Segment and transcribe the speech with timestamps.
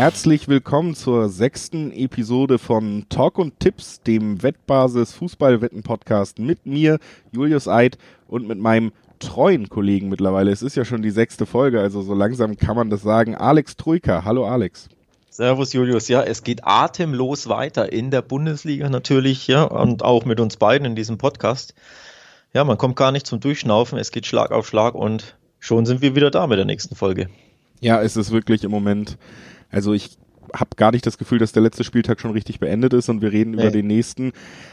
[0.00, 6.98] Herzlich willkommen zur sechsten Episode von Talk und Tipps, dem Wettbasis Fußballwetten Podcast mit mir,
[7.32, 10.52] Julius Eid und mit meinem treuen Kollegen mittlerweile.
[10.52, 13.34] Es ist ja schon die sechste Folge, also so langsam kann man das sagen.
[13.34, 14.24] Alex Troika.
[14.24, 14.88] Hallo Alex.
[15.28, 20.40] Servus Julius, ja, es geht atemlos weiter in der Bundesliga natürlich, ja, und auch mit
[20.40, 21.74] uns beiden in diesem Podcast.
[22.54, 26.00] Ja, man kommt gar nicht zum Durchschnaufen, es geht Schlag auf Schlag und schon sind
[26.00, 27.28] wir wieder da mit der nächsten Folge.
[27.80, 29.18] Ja, es ist wirklich im Moment,
[29.70, 30.18] also ich
[30.54, 33.32] habe gar nicht das Gefühl, dass der letzte Spieltag schon richtig beendet ist und wir
[33.32, 33.62] reden nee.
[33.62, 34.32] über den nächsten.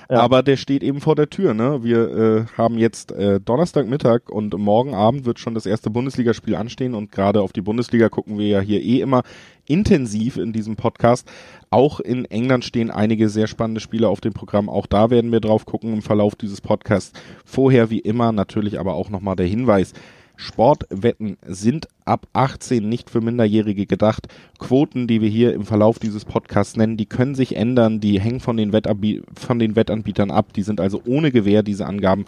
[0.09, 0.19] Ja.
[0.19, 1.53] Aber der steht eben vor der Tür.
[1.53, 1.83] Ne?
[1.83, 6.93] Wir äh, haben jetzt äh, Donnerstagmittag und morgen Abend wird schon das erste Bundesligaspiel anstehen
[6.93, 9.23] und gerade auf die Bundesliga gucken wir ja hier eh immer
[9.65, 11.29] intensiv in diesem Podcast.
[11.69, 14.69] Auch in England stehen einige sehr spannende Spiele auf dem Programm.
[14.69, 17.11] Auch da werden wir drauf gucken im Verlauf dieses Podcasts.
[17.45, 19.93] Vorher wie immer natürlich aber auch nochmal der Hinweis.
[20.37, 24.27] Sportwetten sind ab 18 nicht für Minderjährige gedacht.
[24.59, 28.39] Quoten, die wir hier im Verlauf dieses Podcasts nennen, die können sich ändern, die hängen
[28.39, 32.25] von den, Wettanbietern ab, die sind also ohne Gewähr, diese Angaben.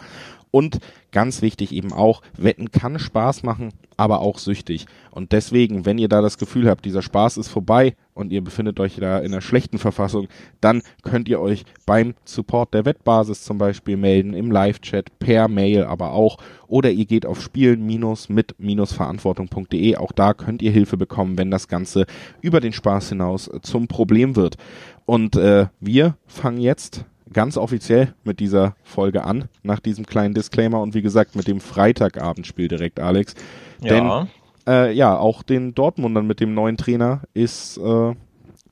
[0.50, 0.80] Und
[1.12, 4.86] ganz wichtig eben auch, Wetten kann Spaß machen, aber auch süchtig.
[5.10, 8.78] Und deswegen, wenn ihr da das Gefühl habt, dieser Spaß ist vorbei und ihr befindet
[8.80, 10.28] euch da in einer schlechten Verfassung,
[10.60, 15.84] dann könnt ihr euch beim Support der Wettbasis zum Beispiel melden, im Live-Chat, per Mail
[15.84, 16.38] aber auch.
[16.66, 19.96] Oder ihr geht auf spielen-mit-verantwortung.de.
[19.96, 22.06] Auch da könnt ihr Hilfe bekommen, wenn das Ganze
[22.40, 24.56] über den Spaß hinaus zum Problem wird.
[25.04, 30.80] Und äh, wir fangen jetzt ganz offiziell mit dieser Folge an, nach diesem kleinen Disclaimer
[30.80, 33.34] und wie gesagt mit dem Freitagabendspiel direkt, Alex.
[33.80, 33.88] Ja.
[33.88, 34.28] Denn
[34.66, 38.14] äh, ja, auch den Dortmundern mit dem neuen Trainer ist äh,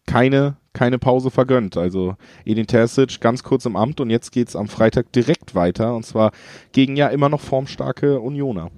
[0.07, 1.77] keine, keine Pause vergönnt.
[1.77, 6.05] Also Edin Terzic ganz kurz im Amt und jetzt geht's am Freitag direkt weiter und
[6.05, 6.33] zwar
[6.73, 8.71] gegen ja immer noch formstarke Unioner.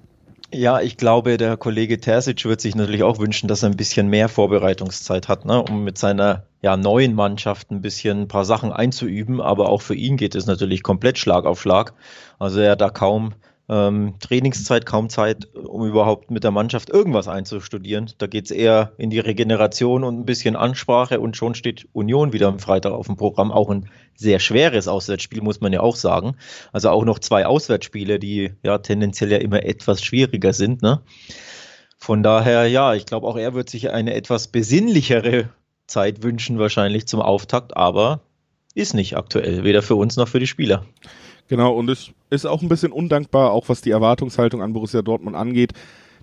[0.53, 4.09] Ja, ich glaube, der Kollege Terzic wird sich natürlich auch wünschen, dass er ein bisschen
[4.09, 8.73] mehr Vorbereitungszeit hat, ne, um mit seiner ja, neuen Mannschaft ein bisschen ein paar Sachen
[8.73, 9.41] einzuüben.
[9.41, 11.95] Aber auch für ihn geht es natürlich komplett Schlag auf Schlag.
[12.41, 13.35] Also er hat da kaum
[13.71, 18.11] ähm, Trainingszeit, kaum Zeit, um überhaupt mit der Mannschaft irgendwas einzustudieren.
[18.19, 22.33] Da geht es eher in die Regeneration und ein bisschen Ansprache und schon steht Union
[22.33, 23.53] wieder am Freitag auf dem Programm.
[23.53, 26.35] Auch ein sehr schweres Auswärtsspiel, muss man ja auch sagen.
[26.73, 30.83] Also auch noch zwei Auswärtsspiele, die ja tendenziell ja immer etwas schwieriger sind.
[30.83, 31.03] Ne?
[31.97, 35.49] Von daher, ja, ich glaube, auch er wird sich eine etwas besinnlichere
[35.87, 38.21] Zeit wünschen, wahrscheinlich zum Auftakt, aber
[38.75, 40.85] ist nicht aktuell, weder für uns noch für die Spieler.
[41.51, 45.35] Genau, und es ist auch ein bisschen undankbar, auch was die Erwartungshaltung an Borussia Dortmund
[45.35, 45.73] angeht.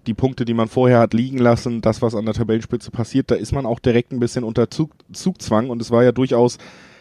[0.07, 3.35] Die Punkte, die man vorher hat liegen lassen, das, was an der Tabellenspitze passiert, da
[3.35, 6.59] ist man auch direkt ein bisschen unter Zug, Zugzwang und es war ja durchaus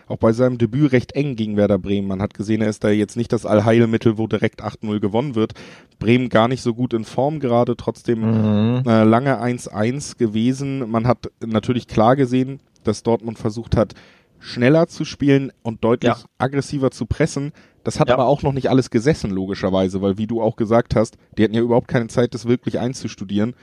[0.09, 2.09] auch bei seinem Debüt recht eng gegen Werder Bremen.
[2.09, 5.53] Man hat gesehen, er ist da jetzt nicht das Allheilmittel, wo direkt 8-0 gewonnen wird.
[6.01, 8.83] Bremen gar nicht so gut in Form gerade, trotzdem mhm.
[8.89, 10.91] äh, lange 1-1 gewesen.
[10.91, 13.95] Man hat natürlich klar gesehen, dass Dortmund versucht hat,
[14.41, 16.25] schneller zu spielen und deutlich ja.
[16.39, 17.53] aggressiver zu pressen.
[17.87, 18.15] Das hat ja.
[18.15, 21.55] aber auch noch nicht alles gesessen, logischerweise, weil wie du auch gesagt hast, die hatten
[21.55, 23.55] ja überhaupt keine Zeit, das wirklich einzustudieren.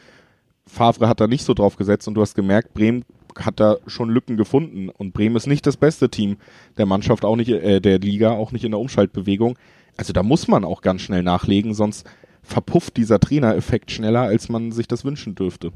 [0.66, 3.04] Favre hat da nicht so drauf gesetzt und du hast gemerkt, Bremen
[3.38, 6.38] hat da schon Lücken gefunden und Bremen ist nicht das beste Team
[6.78, 9.58] der Mannschaft, auch nicht äh, der Liga, auch nicht in der Umschaltbewegung.
[9.98, 12.10] Also da muss man auch ganz schnell nachlegen, sonst
[12.44, 15.74] verpufft dieser Trainereffekt schneller, als man sich das wünschen dürfte.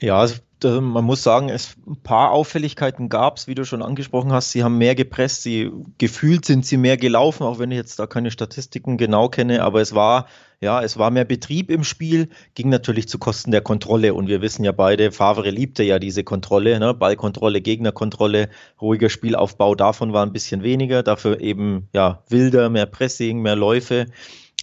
[0.00, 0.28] Ja,
[0.64, 4.52] man muss sagen, es ein paar Auffälligkeiten gab es, wie du schon angesprochen hast.
[4.52, 8.06] Sie haben mehr gepresst, sie gefühlt sind sie mehr gelaufen, auch wenn ich jetzt da
[8.06, 10.26] keine Statistiken genau kenne, aber es war
[10.62, 14.42] ja, es war mehr Betrieb im Spiel, ging natürlich zu Kosten der Kontrolle und wir
[14.42, 16.92] wissen ja beide, Favre liebte ja diese Kontrolle, ne?
[16.92, 23.40] Ballkontrolle, Gegnerkontrolle, ruhiger Spielaufbau, davon war ein bisschen weniger, dafür eben ja wilder, mehr Pressing,
[23.40, 24.06] mehr Läufe.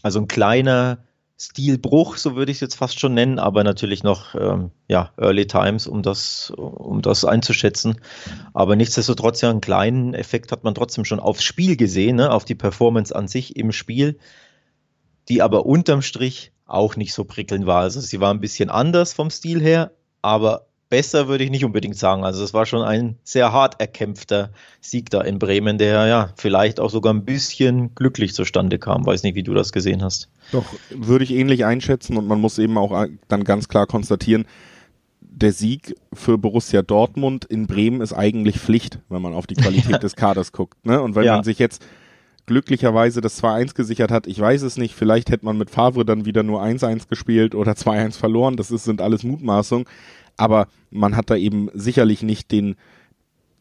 [0.04, 1.00] Also ein kleiner
[1.40, 5.46] Stilbruch, so würde ich es jetzt fast schon nennen, aber natürlich noch ähm, ja, Early
[5.46, 8.02] Times, um das, um das einzuschätzen.
[8.54, 12.44] Aber nichtsdestotrotz ja einen kleinen Effekt hat man trotzdem schon aufs Spiel gesehen, ne, auf
[12.44, 14.18] die Performance an sich im Spiel,
[15.30, 17.82] die aber unterm Strich auch nicht so prickelnd war.
[17.82, 19.92] Also sie war ein bisschen anders vom Stil her,
[20.24, 22.24] aber besser würde ich nicht unbedingt sagen.
[22.24, 26.80] Also es war schon ein sehr hart erkämpfter Sieg da in Bremen, der ja vielleicht
[26.80, 29.06] auch sogar ein bisschen glücklich zustande kam.
[29.06, 30.30] Weiß nicht, wie du das gesehen hast.
[30.52, 34.46] Doch, würde ich ähnlich einschätzen und man muss eben auch dann ganz klar konstatieren,
[35.20, 40.02] der Sieg für Borussia Dortmund in Bremen ist eigentlich Pflicht, wenn man auf die Qualität
[40.04, 40.84] des Kaders guckt.
[40.86, 41.02] Ne?
[41.02, 41.36] Und wenn ja.
[41.36, 41.86] man sich jetzt
[42.48, 46.26] glücklicherweise das 2-1 gesichert hat, ich weiß es nicht, vielleicht hätte man mit Favre dann
[46.26, 49.86] wieder nur 1-1 gespielt oder 2-1 verloren, das ist, sind alles Mutmaßungen
[50.38, 52.76] aber man hat da eben sicherlich nicht den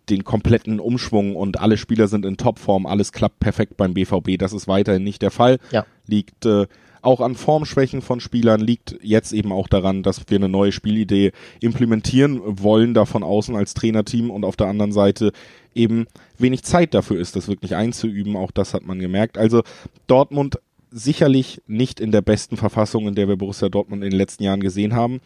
[0.08, 4.38] den kompletten Umschwung und alle Spieler sind in Topform, alles klappt perfekt beim BVB.
[4.38, 5.58] Das ist weiterhin nicht der Fall.
[5.72, 5.84] Ja.
[6.06, 6.66] liegt äh,
[7.02, 11.32] auch an Formschwächen von Spielern, liegt jetzt eben auch daran, dass wir eine neue Spielidee
[11.60, 15.32] implementieren wollen, da von außen als Trainerteam und auf der anderen Seite
[15.74, 16.06] eben
[16.38, 18.36] wenig Zeit dafür ist, das wirklich einzuüben.
[18.36, 19.38] Auch das hat man gemerkt.
[19.38, 19.62] Also
[20.06, 20.58] Dortmund
[20.90, 24.60] sicherlich nicht in der besten Verfassung, in der wir Borussia Dortmund in den letzten Jahren
[24.60, 25.20] gesehen haben.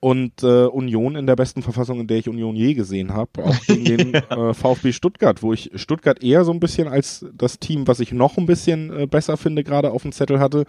[0.00, 3.60] Und äh, Union in der besten Verfassung, in der ich Union je gesehen habe, auch
[3.66, 7.88] gegen den äh, VfB Stuttgart, wo ich Stuttgart eher so ein bisschen als das Team,
[7.88, 10.64] was ich noch ein bisschen äh, besser finde, gerade auf dem Zettel hatte.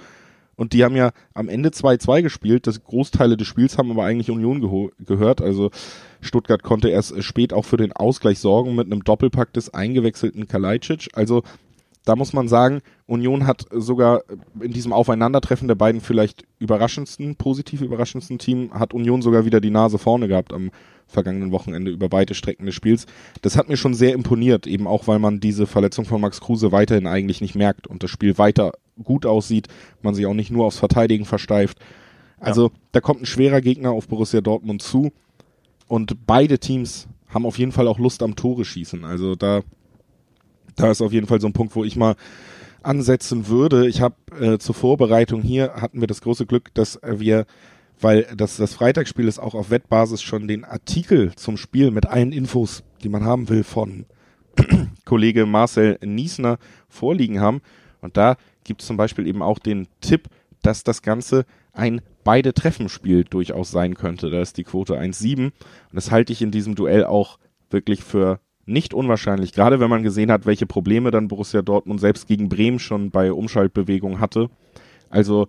[0.55, 2.67] Und die haben ja am Ende 2-2 gespielt.
[2.67, 5.41] Das Großteile des Spiels haben aber eigentlich Union gehört.
[5.41, 5.71] Also
[6.19, 11.11] Stuttgart konnte erst spät auch für den Ausgleich sorgen mit einem Doppelpack des eingewechselten Kalajdzic.
[11.13, 11.43] Also
[12.09, 14.23] da muss man sagen, Union hat sogar
[14.59, 19.69] in diesem Aufeinandertreffen der beiden vielleicht überraschendsten, positiv überraschendsten Team, hat Union sogar wieder die
[19.69, 20.71] Nase vorne gehabt am
[21.05, 23.05] vergangenen Wochenende über weite Strecken des Spiels.
[23.43, 26.71] Das hat mir schon sehr imponiert, eben auch weil man diese Verletzung von Max Kruse
[26.71, 28.71] weiterhin eigentlich nicht merkt und das Spiel weiter
[29.03, 29.67] gut aussieht,
[30.01, 31.77] man sich auch nicht nur aufs Verteidigen versteift.
[32.39, 32.73] Also ja.
[32.93, 35.11] da kommt ein schwerer Gegner auf Borussia Dortmund zu
[35.87, 39.05] und beide Teams haben auf jeden Fall auch Lust am Tore schießen.
[39.05, 39.61] Also da
[40.79, 42.15] da ist auf jeden Fall so ein Punkt, wo ich mal
[42.81, 43.87] ansetzen würde.
[43.87, 47.45] Ich habe äh, zur Vorbereitung hier hatten wir das große Glück, dass wir,
[47.99, 52.31] weil das, das Freitagsspiel ist auch auf Wettbasis schon den Artikel zum Spiel mit allen
[52.31, 54.05] Infos, die man haben will, von
[55.05, 57.61] Kollege Marcel Niesner vorliegen haben.
[58.01, 60.29] Und da gibt es zum Beispiel eben auch den Tipp,
[60.61, 64.29] dass das Ganze ein beide Treffenspiel durchaus sein könnte.
[64.29, 65.53] Da ist die Quote 1,7 und
[65.91, 67.39] das halte ich in diesem Duell auch
[67.69, 72.27] wirklich für nicht unwahrscheinlich, gerade wenn man gesehen hat, welche Probleme dann Borussia Dortmund selbst
[72.27, 74.49] gegen Bremen schon bei Umschaltbewegungen hatte.
[75.09, 75.47] Also,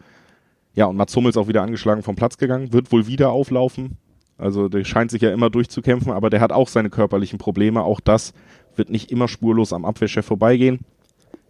[0.74, 3.98] ja, und Mats Hummels auch wieder angeschlagen vom Platz gegangen, wird wohl wieder auflaufen.
[4.38, 7.82] Also, der scheint sich ja immer durchzukämpfen, aber der hat auch seine körperlichen Probleme.
[7.82, 8.32] Auch das
[8.74, 10.80] wird nicht immer spurlos am Abwehrchef vorbeigehen.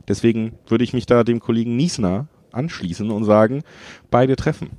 [0.09, 3.63] Deswegen würde ich mich da dem Kollegen Niesner anschließen und sagen,
[4.11, 4.71] beide treffen.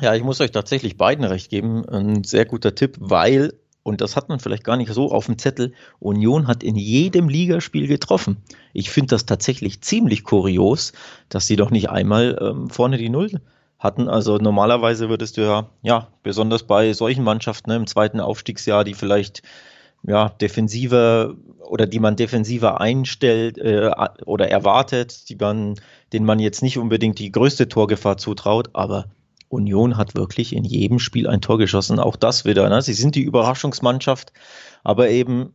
[0.00, 1.86] Ja, ich muss euch tatsächlich beiden recht geben.
[1.88, 3.52] Ein sehr guter Tipp, weil
[3.86, 7.28] und das hat man vielleicht gar nicht so auf dem Zettel, Union hat in jedem
[7.28, 8.38] Ligaspiel getroffen.
[8.72, 10.92] Ich finde das tatsächlich ziemlich kurios,
[11.28, 13.40] dass sie doch nicht einmal ähm, vorne die Null
[13.78, 14.08] hatten.
[14.08, 18.94] Also normalerweise würdest du ja, ja, besonders bei solchen Mannschaften ne, im zweiten Aufstiegsjahr, die
[18.94, 19.42] vielleicht
[20.02, 23.92] ja, defensiver oder die man defensiver einstellt äh,
[24.24, 25.76] oder erwartet, die man,
[26.12, 29.06] denen man jetzt nicht unbedingt die größte Torgefahr zutraut, aber
[29.48, 31.98] Union hat wirklich in jedem Spiel ein Tor geschossen.
[31.98, 32.68] Auch das wieder.
[32.68, 32.82] Ne?
[32.82, 34.32] Sie sind die Überraschungsmannschaft,
[34.82, 35.54] aber eben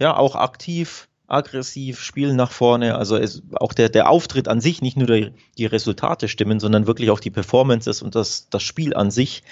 [0.00, 2.96] ja auch aktiv, aggressiv, spielen nach vorne.
[2.96, 6.86] Also es, auch der, der Auftritt an sich, nicht nur der, die Resultate stimmen, sondern
[6.86, 9.42] wirklich auch die Performances und das, das Spiel an sich.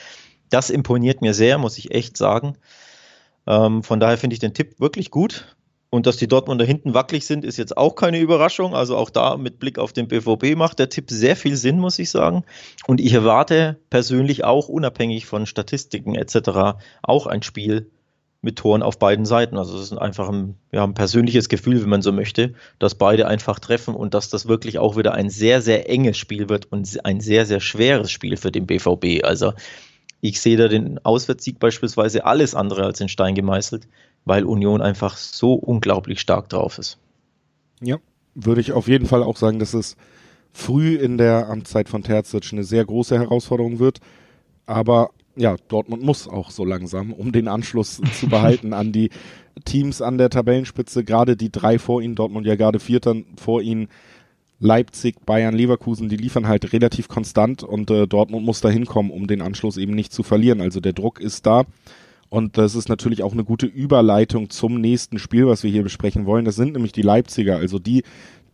[0.50, 2.56] Das imponiert mir sehr, muss ich echt sagen.
[3.46, 5.55] Ähm, von daher finde ich den Tipp wirklich gut.
[5.96, 8.74] Und dass die Dortmunder hinten wackelig sind, ist jetzt auch keine Überraschung.
[8.74, 11.98] Also auch da mit Blick auf den BVB macht der Tipp sehr viel Sinn, muss
[11.98, 12.44] ich sagen.
[12.86, 17.90] Und ich erwarte persönlich auch, unabhängig von Statistiken etc., auch ein Spiel
[18.42, 19.56] mit Toren auf beiden Seiten.
[19.56, 23.26] Also es ist einfach ein, ja, ein persönliches Gefühl, wenn man so möchte, dass beide
[23.26, 27.06] einfach treffen und dass das wirklich auch wieder ein sehr, sehr enges Spiel wird und
[27.06, 29.24] ein sehr, sehr schweres Spiel für den BVB.
[29.24, 29.54] Also
[30.20, 33.88] ich sehe da den Auswärtssieg beispielsweise alles andere als in Stein gemeißelt
[34.26, 36.98] weil Union einfach so unglaublich stark drauf ist.
[37.80, 37.96] Ja,
[38.34, 39.96] würde ich auf jeden Fall auch sagen, dass es
[40.52, 44.00] früh in der Amtszeit von Terzic eine sehr große Herausforderung wird.
[44.66, 49.10] Aber ja, Dortmund muss auch so langsam, um den Anschluss zu behalten an die
[49.64, 53.88] Teams an der Tabellenspitze, gerade die drei vor ihnen, Dortmund ja gerade Vierter vor ihnen,
[54.58, 59.26] Leipzig, Bayern, Leverkusen, die liefern halt relativ konstant und äh, Dortmund muss da hinkommen, um
[59.26, 60.62] den Anschluss eben nicht zu verlieren.
[60.62, 61.64] Also der Druck ist da.
[62.28, 66.26] Und das ist natürlich auch eine gute Überleitung zum nächsten Spiel, was wir hier besprechen
[66.26, 66.44] wollen.
[66.44, 68.02] Das sind nämlich die Leipziger, also die,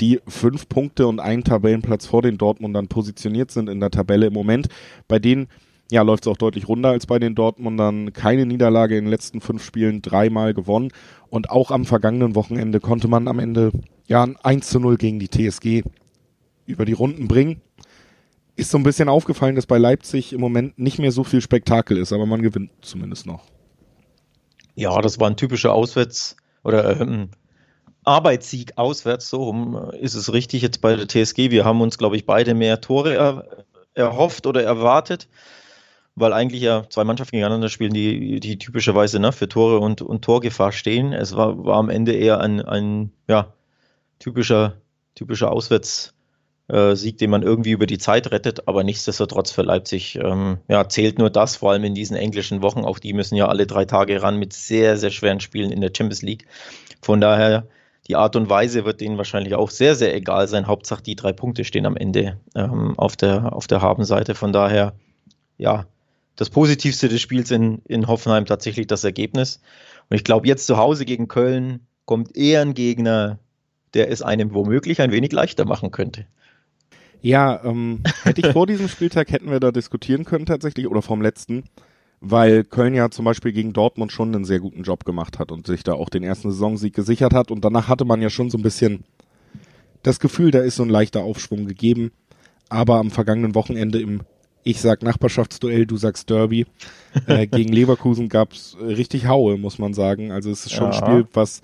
[0.01, 4.33] die fünf Punkte und einen Tabellenplatz vor den Dortmundern positioniert sind in der Tabelle im
[4.35, 4.69] Moment.
[5.09, 5.49] Bei denen
[5.93, 8.15] ja, läuft es auch deutlich runder als bei den Dortmundern.
[8.15, 10.91] Keine Niederlage in den letzten fünf Spielen, dreimal gewonnen.
[11.29, 13.73] Und auch am vergangenen Wochenende konnte man am Ende
[14.07, 15.83] ja ein 1 zu 0 gegen die TSG
[16.65, 17.61] über die Runden bringen.
[18.57, 21.99] Ist so ein bisschen aufgefallen, dass bei Leipzig im Moment nicht mehr so viel Spektakel
[21.99, 23.45] ist, aber man gewinnt zumindest noch.
[24.75, 27.31] Ja, das war ein typischer Auswärts- oder ähm,
[28.05, 31.51] Arbeitssieg auswärts, so ist es richtig jetzt bei der TSG.
[31.51, 33.65] Wir haben uns, glaube ich, beide mehr Tore er,
[33.95, 35.29] erhofft oder erwartet,
[36.15, 40.25] weil eigentlich ja zwei Mannschaften gegeneinander spielen, die, die typischerweise ne, für Tore und, und
[40.25, 41.13] Torgefahr stehen.
[41.13, 43.53] Es war, war am Ende eher ein, ein ja,
[44.19, 44.75] typischer,
[45.15, 46.12] typischer Auswärts-
[46.73, 50.89] äh, Sieg, den man irgendwie über die Zeit rettet, aber nichtsdestotrotz für Leipzig ähm, ja,
[50.89, 52.85] zählt nur das, vor allem in diesen englischen Wochen.
[52.85, 55.93] Auch die müssen ja alle drei Tage ran mit sehr, sehr schweren Spielen in der
[55.95, 56.47] Champions League.
[57.03, 57.67] Von daher,
[58.09, 60.67] die Art und Weise wird denen wahrscheinlich auch sehr, sehr egal sein.
[60.67, 64.35] Hauptsache die drei Punkte stehen am Ende ähm, auf, der, auf der Habenseite.
[64.35, 64.95] Von daher,
[65.59, 65.87] ja,
[66.37, 69.61] das Positivste des Spiels in, in Hoffenheim tatsächlich das Ergebnis.
[70.09, 73.39] Und ich glaube, jetzt zu Hause gegen Köln kommt eher ein Gegner,
[73.93, 76.27] der es einem womöglich ein wenig leichter machen könnte.
[77.23, 81.23] Ja, ähm, hätte ich vor diesem Spieltag, hätten wir da diskutieren können tatsächlich, oder vom
[81.23, 81.65] letzten,
[82.21, 85.67] weil Köln ja zum Beispiel gegen Dortmund schon einen sehr guten Job gemacht hat und
[85.67, 87.51] sich da auch den ersten Saisonsieg gesichert hat.
[87.51, 89.05] Und danach hatte man ja schon so ein bisschen
[90.03, 92.11] das Gefühl, da ist so ein leichter Aufschwung gegeben.
[92.69, 94.23] Aber am vergangenen Wochenende im,
[94.65, 96.67] ich sag Nachbarschaftsduell, du sagst Derby,
[97.27, 100.33] äh, gegen Leverkusen gab's richtig Haue, muss man sagen.
[100.33, 100.99] Also es ist schon ja.
[100.99, 101.61] ein Spiel, was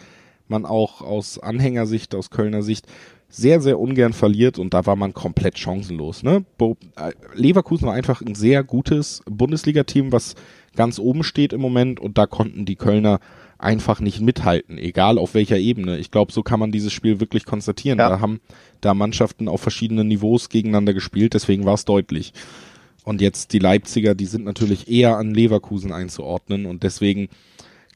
[0.47, 2.87] man auch aus Anhängersicht, aus Kölner Sicht
[3.31, 6.23] sehr, sehr ungern verliert und da war man komplett chancenlos.
[6.23, 6.45] Ne?
[6.61, 10.35] Äh, Leverkusen war einfach ein sehr gutes Bundesliga-Team, was
[10.77, 13.21] ganz oben steht im Moment und da konnten die Kölner
[13.59, 15.99] einfach nicht mithalten, egal auf welcher Ebene.
[15.99, 17.99] Ich glaube, so kann man dieses Spiel wirklich konstatieren.
[17.99, 18.09] Ja.
[18.09, 18.41] Da haben
[18.81, 22.33] da Mannschaften auf verschiedenen Niveaus gegeneinander gespielt, deswegen war es deutlich.
[23.05, 27.29] Und jetzt die Leipziger, die sind natürlich eher an Leverkusen einzuordnen und deswegen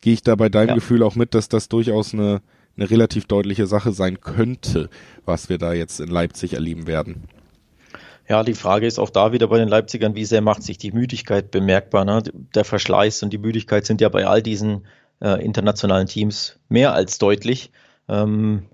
[0.00, 0.74] gehe ich da bei deinem ja.
[0.74, 2.42] Gefühl auch mit, dass das durchaus eine
[2.76, 4.88] eine relativ deutliche Sache sein könnte,
[5.24, 7.24] was wir da jetzt in Leipzig erleben werden.
[8.28, 10.92] Ja, die Frage ist auch da wieder bei den Leipzigern, wie sehr macht sich die
[10.92, 12.04] Müdigkeit bemerkbar?
[12.04, 12.22] Ne?
[12.54, 14.86] Der Verschleiß und die Müdigkeit sind ja bei all diesen
[15.20, 17.72] äh, internationalen Teams mehr als deutlich.
[18.08, 18.64] Ähm,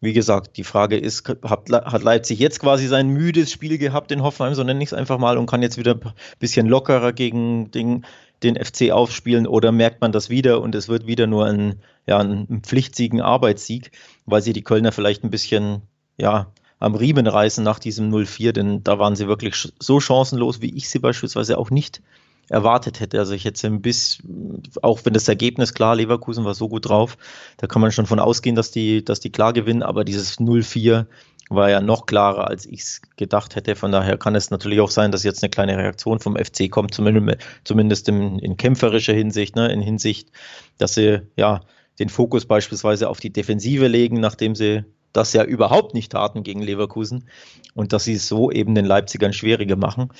[0.00, 4.22] wie gesagt, die Frage ist, hat, hat Leipzig jetzt quasi sein müdes Spiel gehabt in
[4.22, 7.72] Hoffenheim, so nenne ich es einfach mal, und kann jetzt wieder ein bisschen lockerer gegen
[7.72, 8.06] den,
[8.44, 12.18] den FC aufspielen oder merkt man das wieder und es wird wieder nur ein, ja,
[12.18, 13.92] ein Pflichtsieg, ein Arbeitssieg,
[14.24, 15.82] weil sie die Kölner vielleicht ein bisschen
[16.16, 16.50] ja,
[16.80, 20.88] am Riemen reißen nach diesem 0-4, denn da waren sie wirklich so chancenlos, wie ich
[20.88, 22.00] sie beispielsweise auch nicht
[22.48, 23.18] erwartet hätte.
[23.18, 27.18] Also ich hätte ein bisschen, auch wenn das Ergebnis klar, Leverkusen war so gut drauf,
[27.58, 31.04] da kann man schon von ausgehen, dass die, dass die klar gewinnen, aber dieses 0-4
[31.50, 33.76] war ja noch klarer, als ich es gedacht hätte.
[33.76, 36.94] Von daher kann es natürlich auch sein, dass jetzt eine kleine Reaktion vom FC kommt,
[36.94, 40.30] zumindest, zumindest in, in kämpferischer Hinsicht, ne, in Hinsicht,
[40.78, 41.60] dass sie ja
[41.98, 46.62] den Fokus beispielsweise auf die Defensive legen, nachdem sie das ja überhaupt nicht taten gegen
[46.62, 47.28] Leverkusen
[47.74, 50.10] und dass sie es so eben den Leipzigern schwieriger machen.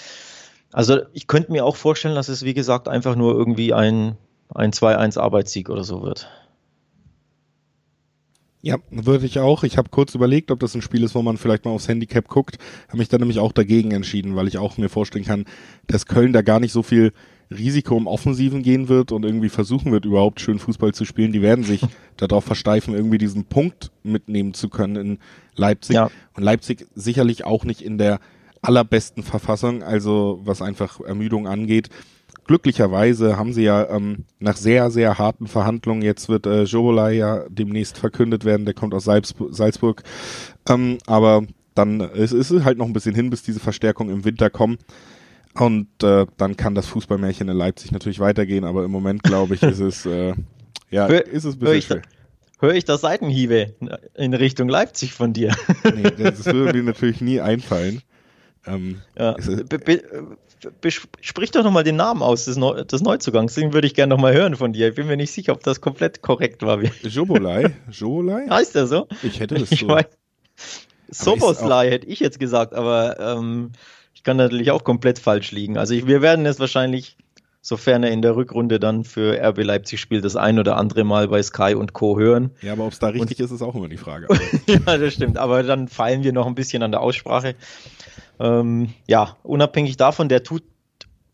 [0.72, 4.16] Also ich könnte mir auch vorstellen, dass es wie gesagt einfach nur irgendwie ein,
[4.54, 6.28] ein 2-1 Arbeitssieg oder so wird.
[8.60, 9.62] Ja, würde ich auch.
[9.62, 12.26] Ich habe kurz überlegt, ob das ein Spiel ist, wo man vielleicht mal aufs Handicap
[12.28, 12.58] guckt.
[12.88, 15.44] Habe mich dann nämlich auch dagegen entschieden, weil ich auch mir vorstellen kann,
[15.86, 17.12] dass Köln da gar nicht so viel
[17.50, 21.32] Risiko im Offensiven gehen wird und irgendwie versuchen wird, überhaupt schön Fußball zu spielen.
[21.32, 21.82] Die werden sich
[22.16, 25.18] darauf versteifen, irgendwie diesen Punkt mitnehmen zu können in
[25.54, 25.94] Leipzig.
[25.94, 26.10] Ja.
[26.34, 28.18] Und Leipzig sicherlich auch nicht in der
[28.60, 31.90] allerbesten Verfassung, also was einfach Ermüdung angeht
[32.48, 37.44] glücklicherweise haben sie ja ähm, nach sehr, sehr harten Verhandlungen, jetzt wird äh, Jobolai ja
[37.48, 40.02] demnächst verkündet werden, der kommt aus Salzburg, Salzburg
[40.68, 44.24] ähm, aber dann es ist es halt noch ein bisschen hin, bis diese Verstärkung im
[44.24, 44.78] Winter kommen.
[45.54, 49.62] Und äh, dann kann das Fußballmärchen in Leipzig natürlich weitergehen, aber im Moment glaube ich,
[49.62, 50.34] ist es äh,
[50.90, 52.02] ja, ist es ein bisschen schwer.
[52.60, 53.74] Höre ich da Seitenhiebe
[54.14, 55.54] in Richtung Leipzig von dir?
[55.94, 58.02] nee, das würde mir natürlich nie einfallen.
[58.66, 59.36] Ähm, ja.
[61.20, 63.54] Sprich doch nochmal den Namen aus des, Neu des Neuzugangs.
[63.54, 64.88] Den würde ich gerne nochmal hören von dir.
[64.88, 66.82] Ich bin mir nicht sicher, ob das komplett korrekt war.
[67.02, 67.74] Jobolai?
[67.90, 68.46] Jobolai?
[68.50, 69.08] Heißt der so?
[69.22, 69.98] Ich hätte das so.
[71.10, 73.72] Soboslai hätte ich jetzt gesagt, aber ähm,
[74.14, 75.78] ich kann natürlich auch komplett falsch liegen.
[75.78, 77.16] Also ich, wir werden es wahrscheinlich,
[77.68, 81.28] sofern er in der Rückrunde dann für RB Leipzig spielt, das ein oder andere Mal
[81.28, 82.18] bei Sky und Co.
[82.18, 82.50] hören.
[82.62, 84.26] Ja, aber ob es da richtig und, ist, ist auch immer die Frage.
[84.66, 85.36] ja, das stimmt.
[85.36, 87.56] Aber dann feilen wir noch ein bisschen an der Aussprache.
[88.40, 90.62] Ähm, ja, unabhängig davon, der tut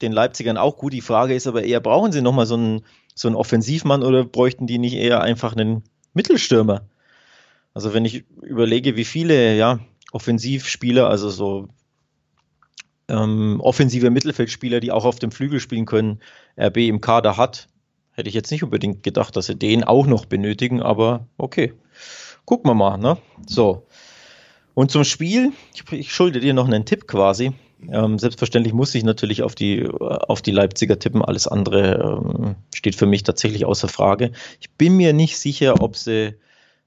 [0.03, 0.93] den Leipzigern auch gut.
[0.93, 4.67] Die Frage ist aber eher, brauchen sie nochmal so einen, so einen Offensivmann oder bräuchten
[4.67, 6.83] die nicht eher einfach einen Mittelstürmer?
[7.75, 9.79] Also wenn ich überlege, wie viele ja,
[10.11, 11.69] Offensivspieler, also so
[13.09, 16.21] ähm, offensive Mittelfeldspieler, die auch auf dem Flügel spielen können,
[16.59, 17.69] RB im Kader hat,
[18.13, 21.75] hätte ich jetzt nicht unbedingt gedacht, dass sie den auch noch benötigen, aber okay.
[22.45, 23.17] Gucken wir mal, ne?
[23.47, 23.87] So.
[24.75, 25.53] Und zum Spiel,
[25.91, 27.53] ich, schulde dir noch einen Tipp quasi.
[27.91, 31.25] Ähm, selbstverständlich muss ich natürlich auf die, auf die Leipziger tippen.
[31.25, 34.33] Alles andere ähm, steht für mich tatsächlich außer Frage.
[34.61, 36.35] Ich bin mir nicht sicher, ob sie,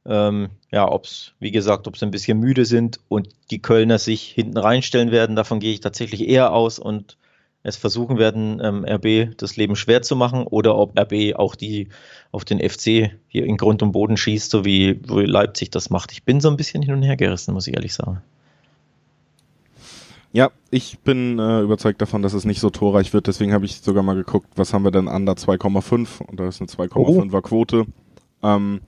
[0.08, 4.00] ähm, ja, ob es, wie gesagt, ob sie ein bisschen müde sind und die Kölner
[4.00, 5.36] sich hinten reinstellen werden.
[5.36, 7.18] Davon gehe ich tatsächlich eher aus und
[7.64, 11.90] es versuchen werden, ähm, RB das Leben schwer zu machen oder ob RB auch die
[12.32, 16.14] auf den FC hier in Grund und Boden schießt, so wie, wie Leipzig das macht.
[16.14, 18.22] Ich bin so ein bisschen hin und her gerissen, muss ich ehrlich sagen.
[20.32, 23.28] Ja, ich bin äh, überzeugt davon, dass es nicht so torreich wird.
[23.28, 26.62] Deswegen habe ich sogar mal geguckt, was haben wir denn under 2,5 und da ist
[26.62, 27.42] eine 2,5er oh.
[27.42, 27.86] Quote.
[28.44, 28.82] Ähm,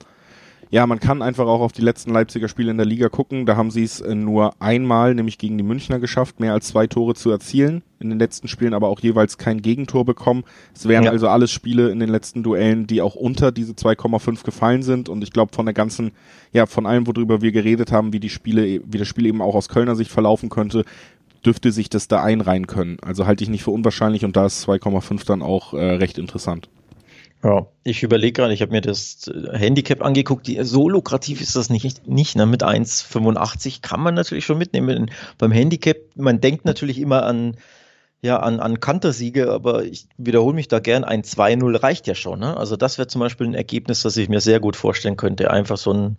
[0.72, 3.44] Ja, man kann einfach auch auf die letzten Leipziger Spiele in der Liga gucken.
[3.44, 6.86] Da haben sie es äh, nur einmal, nämlich gegen die Münchner geschafft, mehr als zwei
[6.86, 7.82] Tore zu erzielen.
[7.98, 10.44] In den letzten Spielen aber auch jeweils kein Gegentor bekommen.
[10.72, 11.10] Es wären ja.
[11.10, 15.08] also alles Spiele in den letzten Duellen, die auch unter diese 2,5 gefallen sind.
[15.08, 16.12] Und ich glaube, von der ganzen,
[16.52, 19.56] ja, von allem, worüber wir geredet haben, wie die Spiele, wie das Spiel eben auch
[19.56, 20.84] aus Kölner Sicht verlaufen könnte,
[21.44, 22.98] dürfte sich das da einreihen können.
[23.02, 26.68] Also halte ich nicht für unwahrscheinlich und da ist 2,5 dann auch äh, recht interessant.
[27.42, 31.56] Ja, ich überlege gerade, ich habe mir das äh, Handicap angeguckt, die, so lukrativ ist
[31.56, 32.44] das nicht, nicht ne?
[32.44, 35.10] mit 1,85 kann man natürlich schon mitnehmen.
[35.38, 37.56] Beim Handicap, man denkt natürlich immer an,
[38.20, 42.40] ja, an, an Kantersiege, aber ich wiederhole mich da gern, ein 2-0 reicht ja schon.
[42.40, 42.56] Ne?
[42.56, 45.50] Also das wäre zum Beispiel ein Ergebnis, das ich mir sehr gut vorstellen könnte.
[45.50, 46.18] Einfach so ein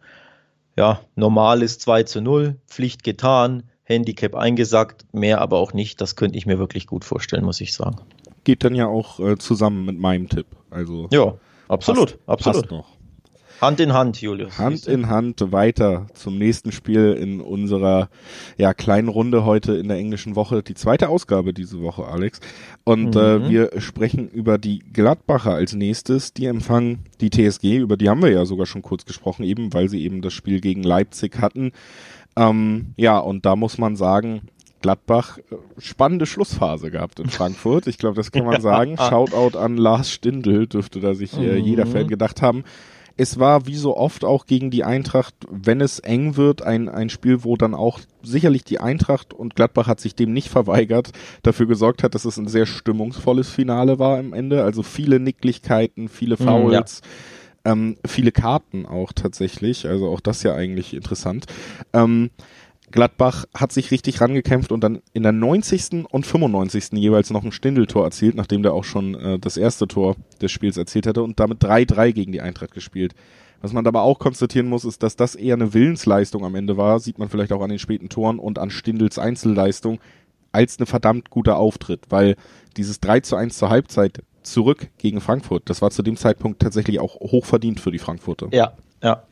[0.75, 6.01] ja, normales 2 zu 0, Pflicht getan, Handicap eingesackt, mehr aber auch nicht.
[6.01, 7.97] Das könnte ich mir wirklich gut vorstellen, muss ich sagen
[8.43, 10.47] geht dann ja auch äh, zusammen mit meinem Tipp.
[10.71, 11.35] Also ja,
[11.67, 12.61] absolut, passt, absolut.
[12.61, 13.01] Passt noch.
[13.61, 14.57] Hand in Hand, Julius.
[14.57, 18.09] Hand in Hand weiter zum nächsten Spiel in unserer
[18.57, 20.63] ja, kleinen Runde heute in der englischen Woche.
[20.63, 22.39] Die zweite Ausgabe diese Woche, Alex.
[22.85, 23.45] Und äh, mhm.
[23.45, 26.33] äh, wir sprechen über die Gladbacher als nächstes.
[26.33, 29.89] Die empfangen die TSG, über die haben wir ja sogar schon kurz gesprochen, eben weil
[29.89, 31.71] sie eben das Spiel gegen Leipzig hatten.
[32.35, 34.41] Ähm, ja, und da muss man sagen,
[34.81, 35.41] Gladbach äh,
[35.77, 37.87] spannende Schlussphase gehabt in Frankfurt.
[37.87, 38.97] Ich glaube, das kann man sagen.
[38.97, 42.09] Shoutout an Lars Stindl, dürfte da sich äh, jeder Fan mhm.
[42.09, 42.63] gedacht haben.
[43.17, 47.09] Es war wie so oft auch gegen die Eintracht, wenn es eng wird, ein, ein
[47.09, 51.11] Spiel, wo dann auch sicherlich die Eintracht und Gladbach hat sich dem nicht verweigert,
[51.43, 54.63] dafür gesorgt hat, dass es ein sehr stimmungsvolles Finale war am Ende.
[54.63, 57.01] Also viele Nicklichkeiten, viele mhm, Fouls.
[57.03, 57.73] Ja.
[57.73, 61.45] Ähm, viele Karten auch tatsächlich, also auch das ja eigentlich interessant.
[61.93, 62.31] Ähm,
[62.91, 66.05] Gladbach hat sich richtig rangekämpft und dann in der 90.
[66.09, 66.93] und 95.
[66.93, 70.77] jeweils noch ein Stindeltor erzielt, nachdem der auch schon äh, das erste Tor des Spiels
[70.77, 73.15] erzielt hatte und damit 3-3 gegen die Eintracht gespielt.
[73.61, 76.99] Was man aber auch konstatieren muss, ist, dass das eher eine Willensleistung am Ende war,
[76.99, 79.99] sieht man vielleicht auch an den späten Toren und an Stindels Einzelleistung,
[80.51, 82.35] als eine verdammt guter Auftritt, weil
[82.75, 86.99] dieses 3 zu 1 zur Halbzeit zurück gegen Frankfurt, das war zu dem Zeitpunkt tatsächlich
[86.99, 88.47] auch hochverdient für die Frankfurter.
[88.51, 88.73] Ja,
[89.03, 89.23] ja.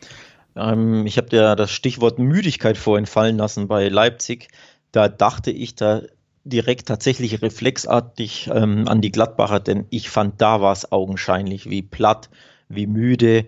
[0.55, 4.49] Ähm, ich habe dir das Stichwort Müdigkeit vorhin fallen lassen bei Leipzig.
[4.91, 6.01] Da dachte ich da
[6.43, 11.81] direkt tatsächlich reflexartig ähm, an die Gladbacher, denn ich fand, da war es augenscheinlich, wie
[11.81, 12.29] platt,
[12.69, 13.45] wie müde,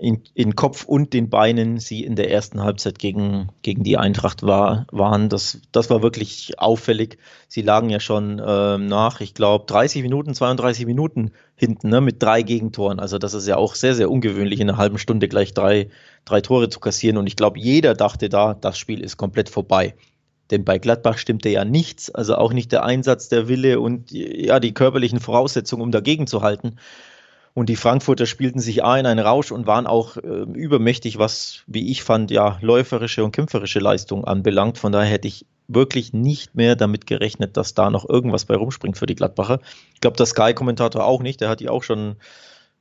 [0.00, 4.42] in, in Kopf und den Beinen sie in der ersten Halbzeit gegen, gegen die Eintracht
[4.42, 5.28] war, waren.
[5.28, 7.18] Das, das war wirklich auffällig.
[7.48, 12.22] Sie lagen ja schon ähm, nach, ich glaube, 30 Minuten, 32 Minuten hinten ne, mit
[12.22, 12.98] drei Gegentoren.
[12.98, 15.90] Also das ist ja auch sehr, sehr ungewöhnlich, in einer halben Stunde gleich drei,
[16.24, 17.18] drei Tore zu kassieren.
[17.18, 19.94] Und ich glaube, jeder dachte da, das Spiel ist komplett vorbei.
[20.50, 24.58] Denn bei Gladbach stimmte ja nichts, also auch nicht der Einsatz, der Wille und ja,
[24.58, 26.76] die körperlichen Voraussetzungen, um dagegen zu halten.
[27.60, 30.20] Und die Frankfurter spielten sich A in einen Rausch und waren auch äh,
[30.54, 34.78] übermächtig, was, wie ich fand, ja, läuferische und kämpferische Leistung anbelangt.
[34.78, 38.96] Von daher hätte ich wirklich nicht mehr damit gerechnet, dass da noch irgendwas bei rumspringt
[38.96, 39.60] für die Gladbacher.
[39.92, 41.42] Ich glaube, der Sky-Kommentator auch nicht.
[41.42, 42.16] Der hat die auch schon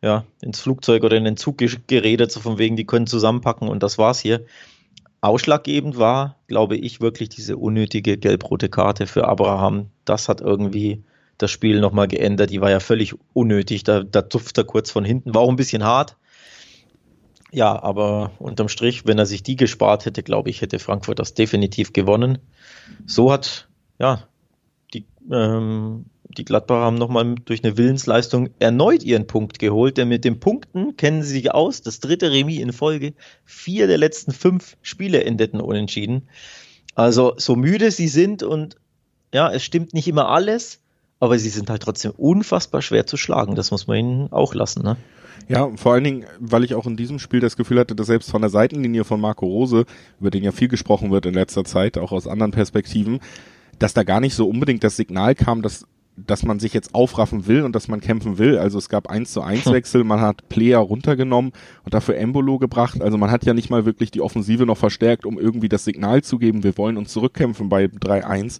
[0.02, 3.84] ja, ins Flugzeug oder in den Zug geredet, so von wegen, die können zusammenpacken und
[3.84, 4.46] das war's hier.
[5.20, 9.88] Ausschlaggebend war, glaube ich, wirklich diese unnötige gelb-rote Karte für Abraham.
[10.06, 11.04] Das hat irgendwie
[11.40, 12.52] das Spiel nochmal geändert.
[12.52, 13.84] Die war ja völlig unnötig.
[13.84, 15.34] Da, da tupft er kurz von hinten.
[15.34, 16.16] War auch ein bisschen hart.
[17.52, 21.34] Ja, aber unterm Strich, wenn er sich die gespart hätte, glaube ich, hätte Frankfurt das
[21.34, 22.38] definitiv gewonnen.
[23.08, 24.28] So hat, ja,
[24.94, 26.06] die, ähm,
[26.38, 30.96] die Gladbacher haben nochmal durch eine Willensleistung erneut ihren Punkt geholt, denn mit den Punkten
[30.96, 31.82] kennen sie sich aus.
[31.82, 33.14] Das dritte Remis in Folge.
[33.46, 36.28] Vier der letzten fünf Spiele endeten unentschieden.
[36.94, 38.76] Also, so müde sie sind und
[39.34, 40.82] ja, es stimmt nicht immer alles,
[41.20, 43.56] aber sie sind halt trotzdem unfassbar schwer zu schlagen.
[43.56, 44.98] Das muss man ihnen auch lassen, ne?
[45.48, 48.30] Ja, vor allen Dingen, weil ich auch in diesem Spiel das Gefühl hatte, dass selbst
[48.30, 49.86] von der Seitenlinie von Marco Rose,
[50.20, 53.20] über den ja viel gesprochen wird in letzter Zeit, auch aus anderen Perspektiven,
[53.80, 55.86] dass da gar nicht so unbedingt das Signal kam, dass
[56.28, 58.58] dass man sich jetzt aufraffen will und dass man kämpfen will.
[58.58, 61.52] Also es gab eins zu eins Wechsel, man hat Player runtergenommen
[61.84, 63.02] und dafür Embolo gebracht.
[63.02, 66.24] Also man hat ja nicht mal wirklich die Offensive noch verstärkt, um irgendwie das Signal
[66.24, 68.60] zu geben, wir wollen uns zurückkämpfen bei 3-1,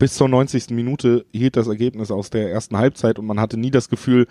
[0.00, 0.70] bis zur 90.
[0.70, 4.26] Minute hielt das Ergebnis aus der ersten Halbzeit und man hatte nie das Gefühl,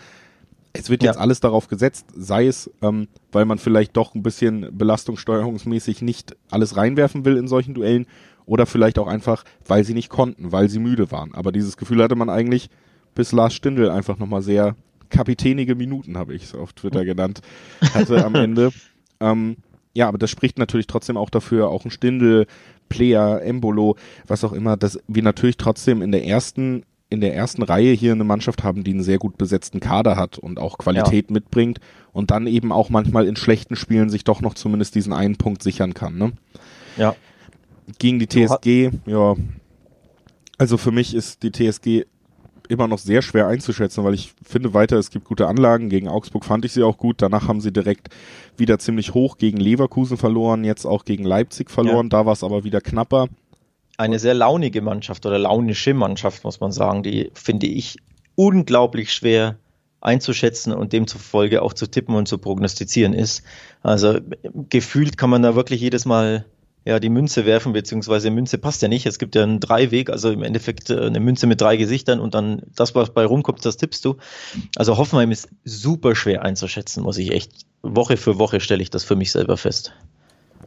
[0.73, 1.21] es wird jetzt ja.
[1.21, 6.75] alles darauf gesetzt, sei es, ähm, weil man vielleicht doch ein bisschen belastungssteuerungsmäßig nicht alles
[6.75, 8.07] reinwerfen will in solchen Duellen
[8.47, 11.35] oder vielleicht auch einfach, weil sie nicht konnten, weil sie müde waren.
[11.35, 12.69] Aber dieses Gefühl hatte man eigentlich
[13.13, 14.75] bis Lars Stindl einfach nochmal sehr
[15.09, 17.41] kapitänige Minuten, habe ich es auf Twitter genannt,
[17.93, 18.71] hatte am Ende.
[19.19, 19.57] Ähm,
[19.93, 22.47] ja, aber das spricht natürlich trotzdem auch dafür, auch ein Stindel,
[22.89, 23.95] Player, Embolo,
[24.27, 28.11] was auch immer, dass wir natürlich trotzdem in der ersten in der ersten Reihe hier
[28.11, 31.33] eine Mannschaft haben, die einen sehr gut besetzten Kader hat und auch Qualität ja.
[31.33, 31.79] mitbringt
[32.11, 35.63] und dann eben auch manchmal in schlechten Spielen sich doch noch zumindest diesen einen Punkt
[35.63, 36.17] sichern kann.
[36.17, 36.33] Ne?
[36.97, 37.15] Ja.
[37.97, 39.35] Gegen die TSG, ja.
[40.59, 42.05] Also für mich ist die TSG
[42.69, 45.89] immer noch sehr schwer einzuschätzen, weil ich finde weiter, es gibt gute Anlagen.
[45.89, 47.21] Gegen Augsburg fand ich sie auch gut.
[47.21, 48.09] Danach haben sie direkt
[48.57, 52.05] wieder ziemlich hoch gegen Leverkusen verloren, jetzt auch gegen Leipzig verloren.
[52.05, 52.19] Ja.
[52.19, 53.27] Da war es aber wieder knapper.
[53.97, 57.03] Eine sehr launige Mannschaft oder launische Mannschaft, muss man sagen.
[57.03, 57.97] Die finde ich
[58.35, 59.57] unglaublich schwer
[59.99, 63.43] einzuschätzen und demzufolge auch zu tippen und zu prognostizieren ist.
[63.81, 64.19] Also
[64.69, 66.45] gefühlt kann man da wirklich jedes Mal
[66.85, 69.05] ja, die Münze werfen, beziehungsweise Münze passt ja nicht.
[69.05, 72.33] Es gibt ja einen Dreiweg, also im Endeffekt äh, eine Münze mit drei Gesichtern und
[72.33, 74.17] dann das, was bei rumkommt, das tippst du.
[74.75, 77.51] Also Hoffenheim ist super schwer einzuschätzen, muss ich echt.
[77.81, 79.93] Woche für Woche stelle ich das für mich selber fest.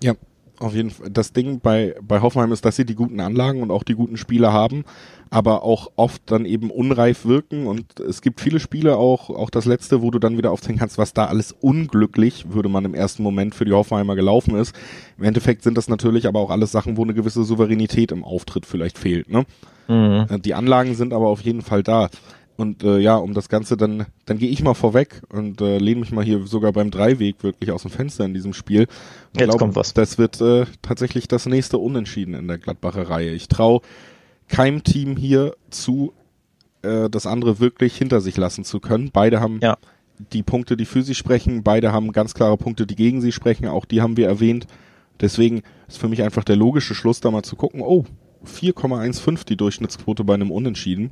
[0.03, 0.15] Ja,
[0.59, 1.11] auf jeden Fall.
[1.11, 4.17] Das Ding bei, bei Hoffenheim ist, dass sie die guten Anlagen und auch die guten
[4.17, 4.85] Spieler haben,
[5.31, 9.65] aber auch oft dann eben unreif wirken und es gibt viele Spiele auch, auch das
[9.65, 13.23] letzte, wo du dann wieder aufzählen kannst, was da alles unglücklich, würde man im ersten
[13.23, 14.75] Moment für die Hoffenheimer gelaufen ist.
[15.19, 18.67] Im Endeffekt sind das natürlich aber auch alles Sachen, wo eine gewisse Souveränität im Auftritt
[18.67, 19.45] vielleicht fehlt, ne?
[19.89, 20.43] Mhm.
[20.43, 22.09] Die Anlagen sind aber auf jeden Fall da.
[22.63, 26.01] Und äh, ja, um das Ganze dann, dann gehe ich mal vorweg und äh, lehne
[26.01, 28.83] mich mal hier sogar beim Dreiweg wirklich aus dem Fenster in diesem Spiel.
[29.33, 29.95] Ich Jetzt glaub, kommt was.
[29.95, 33.33] Das wird äh, tatsächlich das nächste Unentschieden in der Gladbacher Reihe.
[33.33, 33.81] Ich traue
[34.47, 36.13] keinem Team hier zu,
[36.83, 39.11] äh, das andere wirklich hinter sich lassen zu können.
[39.13, 39.77] Beide haben ja.
[40.33, 41.65] die Punkte, die für sie sprechen.
[41.65, 43.67] Beide haben ganz klare Punkte, die gegen sie sprechen.
[43.67, 44.69] Auch die haben wir erwähnt.
[45.21, 48.05] Deswegen ist für mich einfach der logische Schluss, da mal zu gucken, oh,
[48.47, 51.11] 4,15 die Durchschnittsquote bei einem Unentschieden.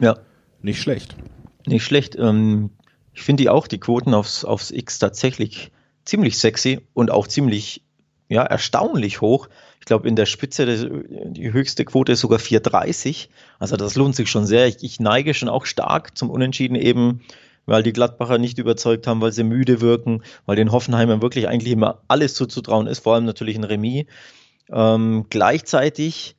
[0.00, 0.16] Ja.
[0.62, 1.16] Nicht schlecht.
[1.66, 2.16] Nicht schlecht.
[2.16, 2.70] Ähm,
[3.12, 5.70] ich finde die auch, die Quoten aufs, aufs X tatsächlich
[6.04, 7.82] ziemlich sexy und auch ziemlich
[8.28, 9.48] ja, erstaunlich hoch.
[9.80, 13.28] Ich glaube, in der Spitze die höchste Quote ist sogar 4,30.
[13.58, 14.66] Also das lohnt sich schon sehr.
[14.66, 17.22] Ich, ich, neige schon auch stark zum Unentschieden eben,
[17.66, 21.72] weil die Gladbacher nicht überzeugt haben, weil sie müde wirken, weil den Hoffenheimern wirklich eigentlich
[21.72, 24.06] immer alles zuzutrauen ist, vor allem natürlich ein Remis.
[24.70, 26.36] Ähm, gleichzeitig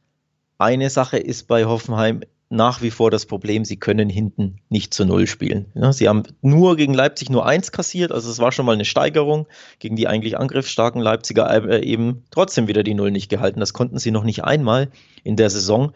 [0.58, 5.06] eine Sache ist bei Hoffenheim nach wie vor das Problem, sie können hinten nicht zu
[5.06, 5.68] Null spielen.
[5.74, 8.86] Ja, sie haben nur gegen Leipzig nur eins kassiert, also es war schon mal eine
[8.86, 9.48] Steigerung
[9.80, 13.62] gegen die eigentlich angriffsstarken Leipziger äh, eben trotzdem wieder die Null nicht gehalten.
[13.62, 14.90] Das konnten sie noch nicht einmal
[15.24, 15.94] in der Saison.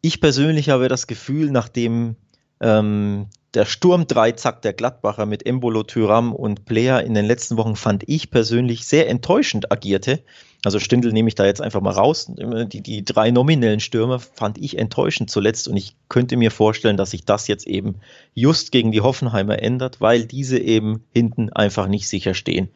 [0.00, 2.14] Ich persönlich habe das Gefühl, nachdem
[2.60, 8.04] ähm, der Sturmdreizack der Gladbacher mit Embolo, Tyram und Player in den letzten Wochen fand
[8.06, 10.22] ich persönlich sehr enttäuschend agierte,
[10.64, 12.30] also Stindl nehme ich da jetzt einfach mal raus.
[12.36, 17.10] Die, die drei nominellen Stürmer fand ich enttäuschend zuletzt und ich könnte mir vorstellen, dass
[17.10, 17.96] sich das jetzt eben
[18.34, 22.68] just gegen die Hoffenheimer ändert, weil diese eben hinten einfach nicht sicher stehen.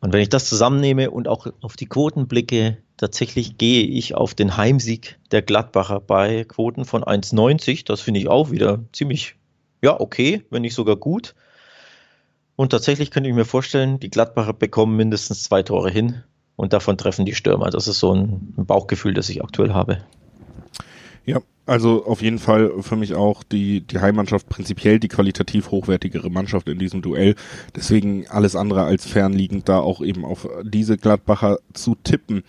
[0.00, 4.34] Und wenn ich das zusammennehme und auch auf die Quoten blicke, tatsächlich gehe ich auf
[4.34, 7.86] den Heimsieg der Gladbacher bei Quoten von 1,90.
[7.86, 9.36] Das finde ich auch wieder ziemlich,
[9.80, 11.34] ja, okay, wenn nicht sogar gut.
[12.56, 16.24] Und tatsächlich könnte ich mir vorstellen, die Gladbacher bekommen mindestens zwei Tore hin
[16.56, 17.70] und davon treffen die Stürmer.
[17.70, 19.98] Das ist so ein Bauchgefühl, das ich aktuell habe.
[21.24, 26.30] Ja, also auf jeden Fall für mich auch die, die Heimmannschaft prinzipiell die qualitativ hochwertigere
[26.30, 27.36] Mannschaft in diesem Duell.
[27.76, 32.42] Deswegen alles andere als fernliegend da auch eben auf diese Gladbacher zu tippen.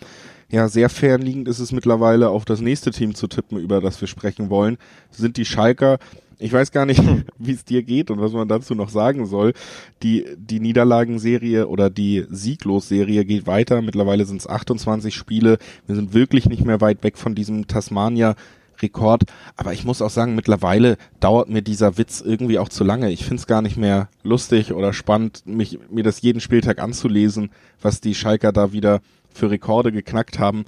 [0.50, 4.08] Ja, sehr fernliegend ist es mittlerweile auf das nächste Team zu tippen, über das wir
[4.08, 4.78] sprechen wollen.
[5.10, 5.98] Sind die Schalker
[6.39, 7.02] ich weiß gar nicht,
[7.38, 9.54] wie es dir geht und was man dazu noch sagen soll.
[10.02, 13.82] Die, die Niederlagenserie oder die Sieglos-Serie geht weiter.
[13.82, 15.58] Mittlerweile sind es 28 Spiele.
[15.88, 18.36] Wir sind wirklich nicht mehr weit weg von diesem Tasmania
[18.82, 19.24] Rekord.
[19.56, 23.12] Aber ich muss auch sagen, mittlerweile dauert mir dieser Witz irgendwie auch zu lange.
[23.12, 28.02] Ich find's gar nicht mehr lustig oder spannend, mich, mir das jeden Spieltag anzulesen, was
[28.02, 29.02] die Schalker da wieder
[29.34, 30.65] für Rekorde geknackt haben.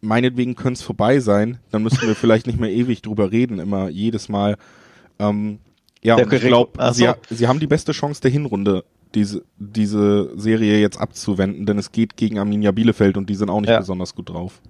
[0.00, 1.58] Meinetwegen könnte es vorbei sein.
[1.70, 4.56] Dann müssten wir vielleicht nicht mehr ewig drüber reden, immer jedes Mal.
[5.20, 5.58] Ähm,
[6.02, 10.80] ja, und ich glaube, sie, sie haben die beste Chance der Hinrunde, diese, diese Serie
[10.80, 13.78] jetzt abzuwenden, denn es geht gegen Arminia Bielefeld und die sind auch nicht ja.
[13.78, 14.62] besonders gut drauf.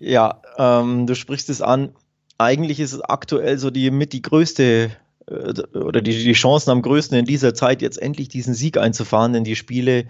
[0.00, 1.92] Ja, ähm, du sprichst es an.
[2.38, 4.90] Eigentlich ist es aktuell so die mit die größte
[5.26, 9.32] äh, oder die, die Chancen am größten in dieser Zeit, jetzt endlich diesen Sieg einzufahren,
[9.32, 10.06] denn die Spiele,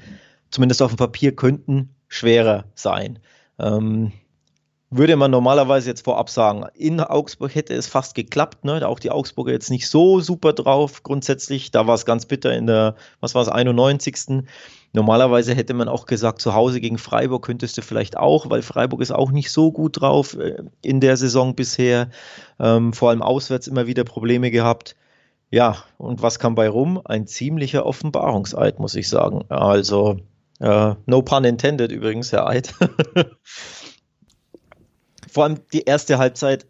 [0.50, 3.18] zumindest auf dem Papier, könnten schwerer sein.
[3.58, 4.12] Ähm,
[4.92, 6.66] würde man normalerweise jetzt vorab sagen.
[6.74, 8.86] In Augsburg hätte es fast geklappt, ne?
[8.86, 11.70] Auch die Augsburger jetzt nicht so super drauf grundsätzlich.
[11.70, 14.44] Da war es ganz bitter in der, was war es, 91.
[14.92, 19.00] Normalerweise hätte man auch gesagt, zu Hause gegen Freiburg könntest du vielleicht auch, weil Freiburg
[19.00, 22.10] ist auch nicht so gut drauf äh, in der Saison bisher.
[22.60, 24.94] Ähm, vor allem auswärts immer wieder Probleme gehabt.
[25.50, 27.00] Ja, und was kam bei rum?
[27.04, 29.44] Ein ziemlicher Offenbarungseid, muss ich sagen.
[29.48, 30.18] Also,
[30.60, 32.74] äh, no pun intended übrigens, Herr Eid.
[35.32, 36.66] vor allem die erste Halbzeit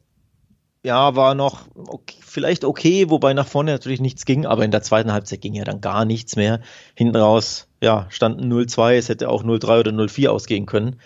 [0.84, 4.82] ja, war noch okay, vielleicht okay, wobei nach vorne natürlich nichts ging, aber in der
[4.82, 6.60] zweiten Halbzeit ging ja dann gar nichts mehr.
[6.94, 10.96] Hinten raus, ja, standen 0-2, es hätte auch 0-3 oder 0-4 ausgehen können.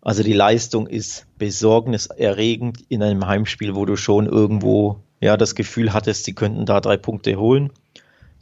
[0.00, 5.92] Also die Leistung ist besorgniserregend in einem Heimspiel, wo du schon irgendwo ja das Gefühl
[5.92, 7.72] hattest, sie könnten da drei Punkte holen.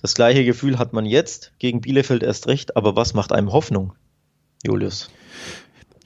[0.01, 3.95] Das gleiche Gefühl hat man jetzt gegen Bielefeld erst recht, aber was macht einem Hoffnung,
[4.63, 5.11] Julius?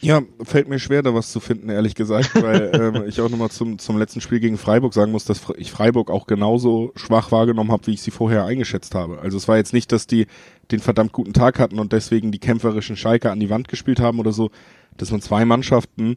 [0.00, 3.50] Ja, fällt mir schwer, da was zu finden, ehrlich gesagt, weil ähm, ich auch nochmal
[3.50, 7.72] zum, zum letzten Spiel gegen Freiburg sagen muss, dass ich Freiburg auch genauso schwach wahrgenommen
[7.72, 9.18] habe, wie ich sie vorher eingeschätzt habe.
[9.20, 10.26] Also es war jetzt nicht, dass die
[10.70, 14.20] den verdammt guten Tag hatten und deswegen die kämpferischen Schalke an die Wand gespielt haben
[14.20, 14.50] oder so.
[14.96, 16.14] Das waren zwei Mannschaften,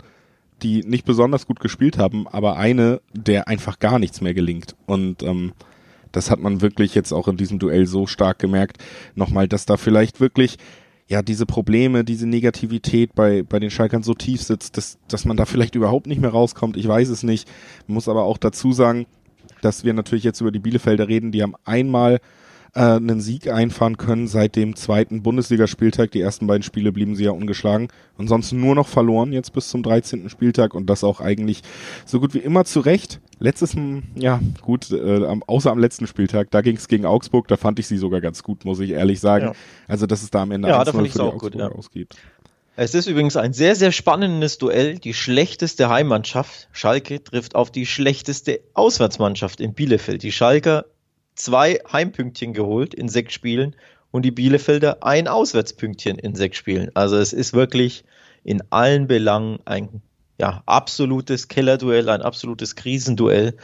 [0.62, 4.76] die nicht besonders gut gespielt haben, aber eine, der einfach gar nichts mehr gelingt.
[4.86, 5.54] Und ähm,
[6.12, 8.78] das hat man wirklich jetzt auch in diesem Duell so stark gemerkt.
[9.16, 10.58] Nochmal, dass da vielleicht wirklich
[11.12, 15.36] ja, diese Probleme, diese Negativität bei, bei den Schalkern so tief sitzt, dass, dass man
[15.36, 16.78] da vielleicht überhaupt nicht mehr rauskommt.
[16.78, 17.50] Ich weiß es nicht.
[17.86, 19.06] muss aber auch dazu sagen,
[19.60, 22.22] dass wir natürlich jetzt über die Bielefelder reden, die haben einmal
[22.74, 26.12] äh, einen Sieg einfahren können seit dem zweiten Bundesligaspieltag.
[26.12, 27.90] Die ersten beiden Spiele blieben sie ja ungeschlagen.
[28.18, 30.30] Ansonsten nur noch verloren jetzt bis zum 13.
[30.30, 31.62] Spieltag und das auch eigentlich
[32.06, 33.20] so gut wie immer zurecht.
[33.40, 33.76] Letztes,
[34.16, 37.88] ja gut, äh, außer am letzten Spieltag, da ging es gegen Augsburg, da fand ich
[37.88, 39.48] sie sogar ganz gut, muss ich ehrlich sagen.
[39.48, 39.54] Ja.
[39.88, 41.70] Also dass es da am Ende ja, da fand für die auch gut, ja.
[41.70, 42.16] ausgeht.
[42.78, 44.98] Es ist übrigens ein sehr, sehr spannendes Duell.
[44.98, 50.24] Die schlechteste Heimmannschaft, Schalke, trifft auf die schlechteste Auswärtsmannschaft in Bielefeld.
[50.24, 50.86] Die Schalker
[51.44, 53.76] zwei Heimpünktchen geholt in sechs Spielen
[54.12, 56.92] und die Bielefelder ein Auswärtspünktchen in sechs Spielen.
[56.94, 58.04] Also es ist wirklich
[58.44, 60.02] in allen Belangen ein
[60.40, 63.56] ja, absolutes Kellerduell, ein absolutes Krisenduell.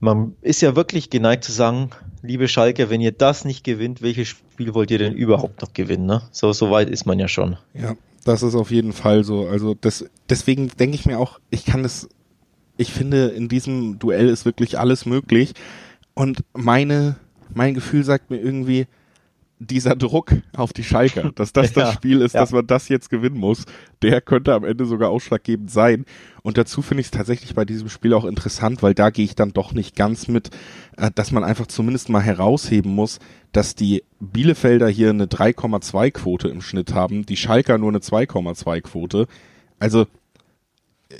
[0.00, 1.90] Man ist ja wirklich geneigt zu sagen,
[2.22, 6.06] liebe Schalke, wenn ihr das nicht gewinnt, welches Spiel wollt ihr denn überhaupt noch gewinnen?
[6.06, 6.22] Ne?
[6.30, 7.56] So, so weit ist man ja schon.
[7.74, 9.46] Ja, das ist auf jeden Fall so.
[9.46, 12.08] Also das, deswegen denke ich mir auch, ich kann das,
[12.76, 15.54] ich finde, in diesem Duell ist wirklich alles möglich.
[16.16, 17.16] Und meine,
[17.54, 18.86] mein Gefühl sagt mir irgendwie,
[19.58, 22.40] dieser Druck auf die Schalker, dass das das Spiel ist, ja.
[22.40, 23.64] dass man das jetzt gewinnen muss,
[24.00, 26.06] der könnte am Ende sogar ausschlaggebend sein.
[26.42, 29.34] Und dazu finde ich es tatsächlich bei diesem Spiel auch interessant, weil da gehe ich
[29.34, 30.50] dann doch nicht ganz mit,
[30.96, 33.18] äh, dass man einfach zumindest mal herausheben muss,
[33.52, 38.80] dass die Bielefelder hier eine 3,2 Quote im Schnitt haben, die Schalker nur eine 2,2
[38.80, 39.26] Quote.
[39.78, 40.06] Also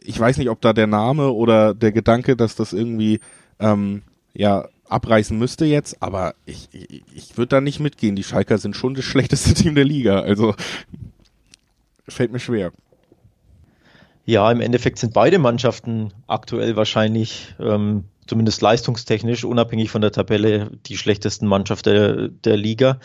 [0.04, 3.20] ich weiß nicht, ob da der Name oder der Gedanke, dass das irgendwie
[3.60, 8.16] ähm, ja abreißen müsste jetzt, aber ich, ich, ich würde da nicht mitgehen.
[8.16, 10.20] Die Schalker sind schon das schlechteste Team der Liga.
[10.20, 10.54] Also
[12.08, 12.72] fällt mir schwer.
[14.24, 20.70] Ja, im Endeffekt sind beide Mannschaften aktuell wahrscheinlich, ähm, zumindest leistungstechnisch, unabhängig von der Tabelle,
[20.86, 22.98] die schlechtesten Mannschaft der, der Liga.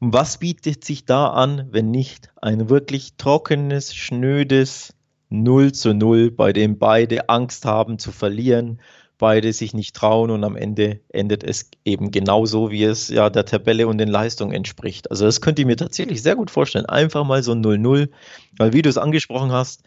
[0.00, 4.94] Was bietet sich da an, wenn nicht ein wirklich trockenes, schnödes
[5.28, 8.80] 0 zu 0, bei dem beide Angst haben zu verlieren
[9.24, 13.46] beide sich nicht trauen und am Ende endet es eben genauso, wie es ja der
[13.46, 15.10] Tabelle und den Leistungen entspricht.
[15.10, 16.84] Also das könnte ich mir tatsächlich sehr gut vorstellen.
[16.84, 18.10] Einfach mal so ein 0-0,
[18.58, 19.82] weil wie du es angesprochen hast,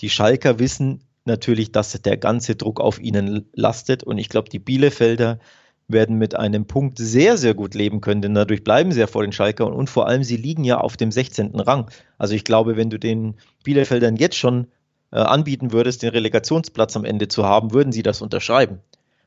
[0.00, 4.58] die Schalker wissen natürlich, dass der ganze Druck auf ihnen lastet und ich glaube, die
[4.58, 5.38] Bielefelder
[5.86, 9.20] werden mit einem Punkt sehr, sehr gut leben können, denn dadurch bleiben sie ja vor
[9.20, 11.60] den Schalkern und vor allem, sie liegen ja auf dem 16.
[11.60, 11.90] Rang.
[12.16, 14.68] Also ich glaube, wenn du den Bielefeldern jetzt schon
[15.10, 18.80] äh, anbieten würdest, den Relegationsplatz am Ende zu haben, würden sie das unterschreiben.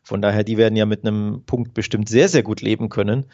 [0.03, 3.25] Von daher, die werden ja mit einem Punkt bestimmt sehr, sehr gut leben können.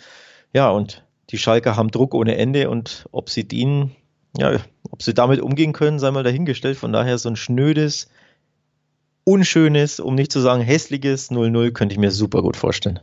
[0.53, 3.91] Ja, und die Schalker haben Druck ohne Ende und ob sie den,
[4.37, 6.77] ja, ob sie damit umgehen können, sei mal dahingestellt.
[6.77, 8.09] Von daher so ein schnödes,
[9.23, 12.99] unschönes, um nicht zu sagen hässliches 0-0 könnte ich mir super gut vorstellen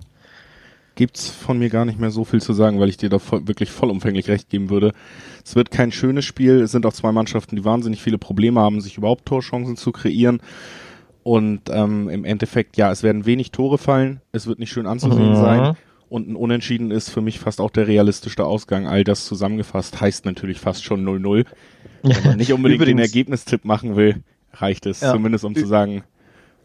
[0.95, 3.47] gibt's von mir gar nicht mehr so viel zu sagen, weil ich dir da voll,
[3.47, 4.93] wirklich vollumfänglich recht geben würde.
[5.45, 6.61] Es wird kein schönes Spiel.
[6.61, 10.41] Es sind auch zwei Mannschaften, die wahnsinnig viele Probleme haben, sich überhaupt Torchancen zu kreieren.
[11.23, 14.21] Und ähm, im Endeffekt, ja, es werden wenig Tore fallen.
[14.33, 15.37] Es wird nicht schön anzusehen mhm.
[15.37, 15.77] sein.
[16.09, 18.87] Und ein Unentschieden ist für mich fast auch der realistischste Ausgang.
[18.87, 21.47] All das zusammengefasst heißt natürlich fast schon 0-0.
[22.03, 25.13] Wenn man nicht unbedingt den Ergebnistipp machen will, reicht es ja.
[25.13, 26.05] zumindest, um zu sagen,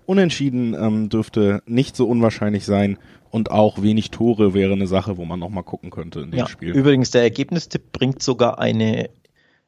[0.09, 2.97] Unentschieden ähm, dürfte nicht so unwahrscheinlich sein
[3.31, 6.47] und auch wenig Tore wäre eine Sache, wo man nochmal gucken könnte in dem ja,
[6.47, 6.73] Spiel.
[6.73, 9.09] Übrigens, der Ergebnistipp bringt sogar eine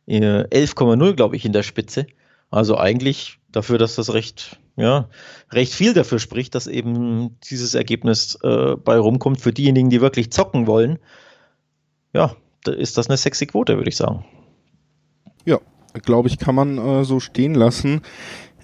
[0.08, 2.08] äh, 11,0, glaube ich, in der Spitze.
[2.50, 5.08] Also eigentlich dafür, dass das recht, ja,
[5.52, 9.40] recht viel dafür spricht, dass eben dieses Ergebnis äh, bei rumkommt.
[9.40, 11.00] Für diejenigen, die wirklich zocken wollen,
[12.14, 14.26] ja, da ist das eine sexy Quote, würde ich sagen.
[15.46, 15.60] Ja,
[16.04, 18.02] glaube ich, kann man äh, so stehen lassen.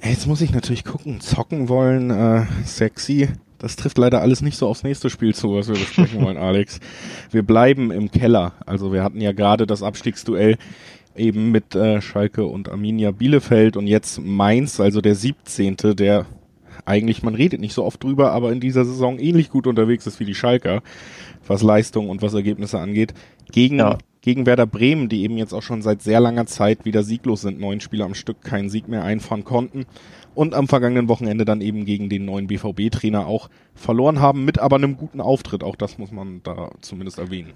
[0.03, 3.29] Jetzt muss ich natürlich gucken, zocken wollen, äh, sexy.
[3.59, 6.79] Das trifft leider alles nicht so aufs nächste Spiel zu, was wir besprechen wollen, Alex.
[7.31, 8.53] Wir bleiben im Keller.
[8.65, 10.57] Also wir hatten ja gerade das Abstiegsduell
[11.15, 16.27] eben mit äh, Schalke und Arminia Bielefeld und jetzt Mainz, also der 17., der
[16.85, 20.19] eigentlich, man redet nicht so oft drüber, aber in dieser Saison ähnlich gut unterwegs ist
[20.19, 20.83] wie die Schalker,
[21.47, 23.15] was Leistung und was Ergebnisse angeht,
[23.51, 23.97] gegen, ja.
[24.21, 27.59] gegen Werder Bremen, die eben jetzt auch schon seit sehr langer Zeit wieder sieglos sind,
[27.59, 29.87] neun Spieler am Stück keinen Sieg mehr einfahren konnten
[30.37, 34.75] und am vergangenen Wochenende dann eben gegen den neuen BVB-Trainer auch verloren haben, mit aber
[34.75, 37.53] einem guten Auftritt, auch das muss man da zumindest erwähnen.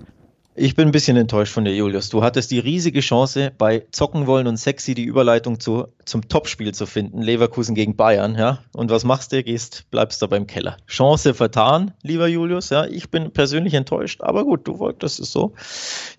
[0.56, 2.10] Ich bin ein bisschen enttäuscht von dir, Julius.
[2.10, 6.74] Du hattest die riesige Chance, bei Zocken wollen und sexy die Überleitung zu, zum Topspiel
[6.74, 8.60] zu finden, Leverkusen gegen Bayern, ja.
[8.74, 9.44] Und was machst du?
[9.44, 10.76] Gehst, bleibst da beim Keller.
[10.88, 12.86] Chance vertan, lieber Julius, ja.
[12.86, 15.54] Ich bin persönlich enttäuscht, aber gut, du wolltest es so.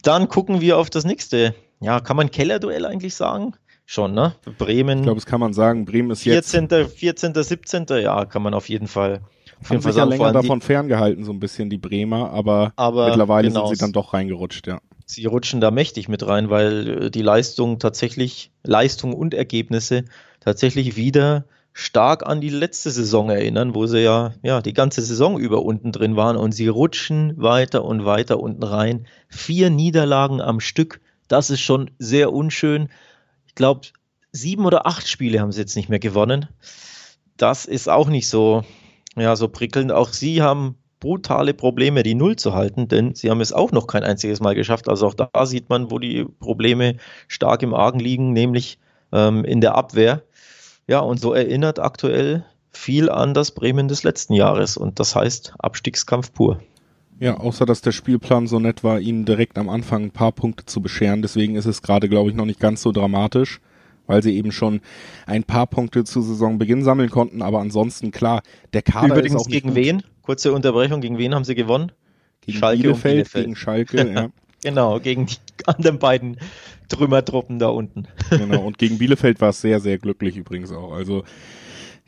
[0.03, 1.55] Dann gucken wir auf das nächste.
[1.81, 3.55] Ja, kann man Kellerduell eigentlich sagen?
[3.84, 4.34] Schon, ne?
[4.58, 4.98] Bremen.
[4.98, 5.84] Ich glaube, das kann man sagen.
[5.84, 6.98] Bremen ist 14., jetzt.
[6.98, 7.86] 14., 17.
[8.00, 9.20] Ja, kann man auf jeden Fall
[9.68, 13.66] haben sich ja länger davon ferngehalten, so ein bisschen die Bremer, aber, aber mittlerweile genau,
[13.66, 14.80] sind sie dann doch reingerutscht, ja.
[15.06, 20.04] Sie rutschen da mächtig mit rein, weil äh, die Leistung tatsächlich, Leistung und Ergebnisse
[20.40, 25.38] tatsächlich wieder stark an die letzte Saison erinnern, wo sie ja, ja die ganze Saison
[25.38, 29.06] über unten drin waren und sie rutschen weiter und weiter unten rein.
[29.28, 32.88] Vier Niederlagen am Stück, das ist schon sehr unschön.
[33.52, 33.82] Ich glaube,
[34.32, 36.48] sieben oder acht Spiele haben sie jetzt nicht mehr gewonnen.
[37.36, 38.64] Das ist auch nicht so,
[39.14, 39.92] ja, so prickelnd.
[39.92, 43.86] Auch sie haben brutale Probleme, die Null zu halten, denn sie haben es auch noch
[43.86, 44.88] kein einziges Mal geschafft.
[44.88, 46.96] Also auch da sieht man, wo die Probleme
[47.28, 48.78] stark im Argen liegen, nämlich
[49.12, 50.22] ähm, in der Abwehr.
[50.88, 55.54] Ja, und so erinnert aktuell viel an das Bremen des letzten Jahres und das heißt
[55.58, 56.62] Abstiegskampf pur.
[57.22, 60.66] Ja, außer dass der Spielplan so nett war, ihnen direkt am Anfang ein paar Punkte
[60.66, 61.22] zu bescheren.
[61.22, 63.61] Deswegen ist es gerade, glaube ich, noch nicht ganz so dramatisch
[64.06, 64.80] weil sie eben schon
[65.26, 67.40] ein paar Punkte zu Saisonbeginn sammeln konnten.
[67.40, 70.02] Aber ansonsten klar, der Kader Übrigens ist auch gegen wen?
[70.22, 71.92] Kurze Unterbrechung, gegen wen haben sie gewonnen?
[72.42, 73.44] Gegen Schalke Bielefeld, Bielefeld.
[73.44, 74.28] gegen Schalke, ja.
[74.62, 76.37] genau, gegen die anderen beiden
[76.88, 78.08] Trümmertruppen da unten.
[78.30, 80.92] genau, und gegen Bielefeld war es sehr, sehr glücklich übrigens auch.
[80.92, 81.22] Also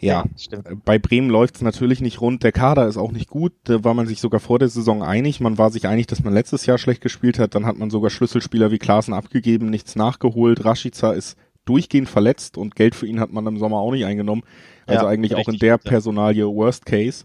[0.05, 2.43] ja, ja bei Bremen läuft es natürlich nicht rund.
[2.43, 3.53] Der Kader ist auch nicht gut.
[3.65, 5.41] Da war man sich sogar vor der Saison einig.
[5.41, 7.55] Man war sich einig, dass man letztes Jahr schlecht gespielt hat.
[7.55, 10.65] Dann hat man sogar Schlüsselspieler wie Klaassen abgegeben, nichts nachgeholt.
[10.65, 14.43] Rashica ist durchgehend verletzt und Geld für ihn hat man im Sommer auch nicht eingenommen.
[14.87, 17.25] Also ja, eigentlich auch in der Personalie Worst Case.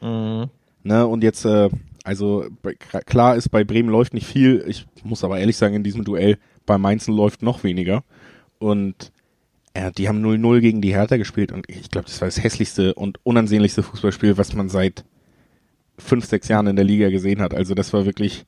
[0.00, 0.46] Mhm.
[0.82, 1.68] Ne, und jetzt, äh,
[2.04, 2.46] also
[3.06, 4.64] klar ist, bei Bremen läuft nicht viel.
[4.68, 8.04] Ich muss aber ehrlich sagen, in diesem Duell bei Mainzen läuft noch weniger.
[8.58, 9.10] Und
[9.74, 12.94] äh, die haben 0-0 gegen die Hertha gespielt und ich glaube, das war das hässlichste
[12.94, 15.04] und unansehnlichste Fußballspiel, was man seit
[15.98, 17.54] fünf, sechs Jahren in der Liga gesehen hat.
[17.54, 18.46] Also das war wirklich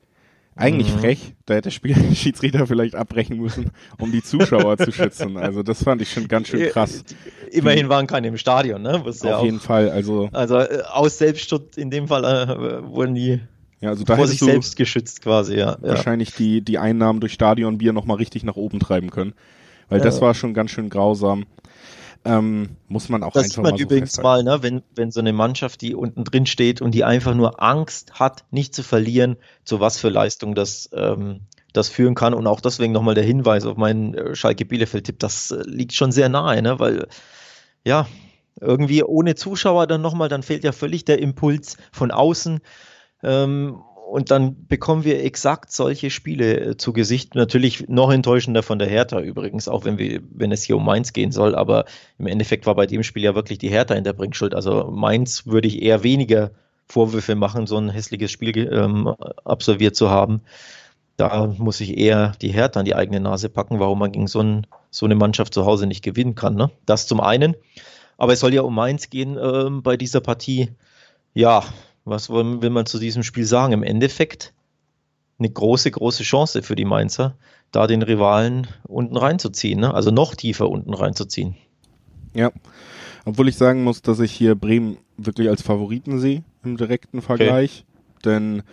[0.55, 0.99] eigentlich mhm.
[0.99, 1.33] frech.
[1.45, 5.37] Da hätte der Spielschiedsrichter vielleicht abbrechen müssen, um die Zuschauer zu schützen.
[5.37, 7.03] Also das fand ich schon ganz schön krass.
[7.51, 9.03] Immerhin waren keine im Stadion, ne?
[9.03, 9.89] Auf ja jeden Fall.
[9.89, 13.39] Also, also äh, aus Selbstschutz in dem Fall äh, wurden die
[13.81, 15.77] ja, also da vor sich selbst geschützt quasi, ja.
[15.81, 16.35] Wahrscheinlich ja.
[16.37, 19.33] die, die Einnahmen durch Stadionbier nochmal richtig nach oben treiben können.
[19.93, 20.05] Weil ja.
[20.05, 21.45] das war schon ganz schön grausam.
[22.25, 25.11] Ähm, muss man auch das einfach sieht man mal so übrigens mal, ne, wenn, wenn
[25.11, 28.81] so eine Mannschaft, die unten drin steht und die einfach nur Angst hat, nicht zu
[28.81, 31.41] verlieren, zu was für Leistung das, ähm,
[31.73, 32.33] das führen kann.
[32.33, 36.11] Und auch deswegen nochmal der Hinweis auf meinen äh, Schalke Bielefeld-Tipp, das äh, liegt schon
[36.11, 37.07] sehr nahe, ne, weil
[37.83, 38.07] ja,
[38.59, 42.61] irgendwie ohne Zuschauer dann nochmal, dann fehlt ja völlig der Impuls von außen.
[43.21, 47.33] Ähm, und dann bekommen wir exakt solche Spiele äh, zu Gesicht.
[47.33, 51.13] Natürlich noch enttäuschender von der Hertha übrigens, auch wenn, wir, wenn es hier um Mainz
[51.13, 51.55] gehen soll.
[51.55, 51.85] Aber
[52.19, 54.53] im Endeffekt war bei dem Spiel ja wirklich die Hertha in der Bringschuld.
[54.53, 56.51] Also Mainz würde ich eher weniger
[56.85, 59.07] Vorwürfe machen, so ein hässliches Spiel ähm,
[59.45, 60.41] absolviert zu haben.
[61.17, 64.41] Da muss ich eher die Hertha an die eigene Nase packen, warum man gegen so,
[64.41, 66.53] ein, so eine Mannschaft zu Hause nicht gewinnen kann.
[66.53, 66.69] Ne?
[66.85, 67.55] Das zum einen.
[68.19, 70.69] Aber es soll ja um Mainz gehen ähm, bei dieser Partie.
[71.33, 71.63] Ja,
[72.05, 73.73] was will man zu diesem Spiel sagen?
[73.73, 74.53] Im Endeffekt
[75.39, 77.35] eine große, große Chance für die Mainzer,
[77.71, 79.93] da den Rivalen unten reinzuziehen, ne?
[79.93, 81.55] also noch tiefer unten reinzuziehen.
[82.33, 82.51] Ja,
[83.25, 87.85] obwohl ich sagen muss, dass ich hier Bremen wirklich als Favoriten sehe im direkten Vergleich,
[87.85, 88.21] okay.
[88.25, 88.63] denn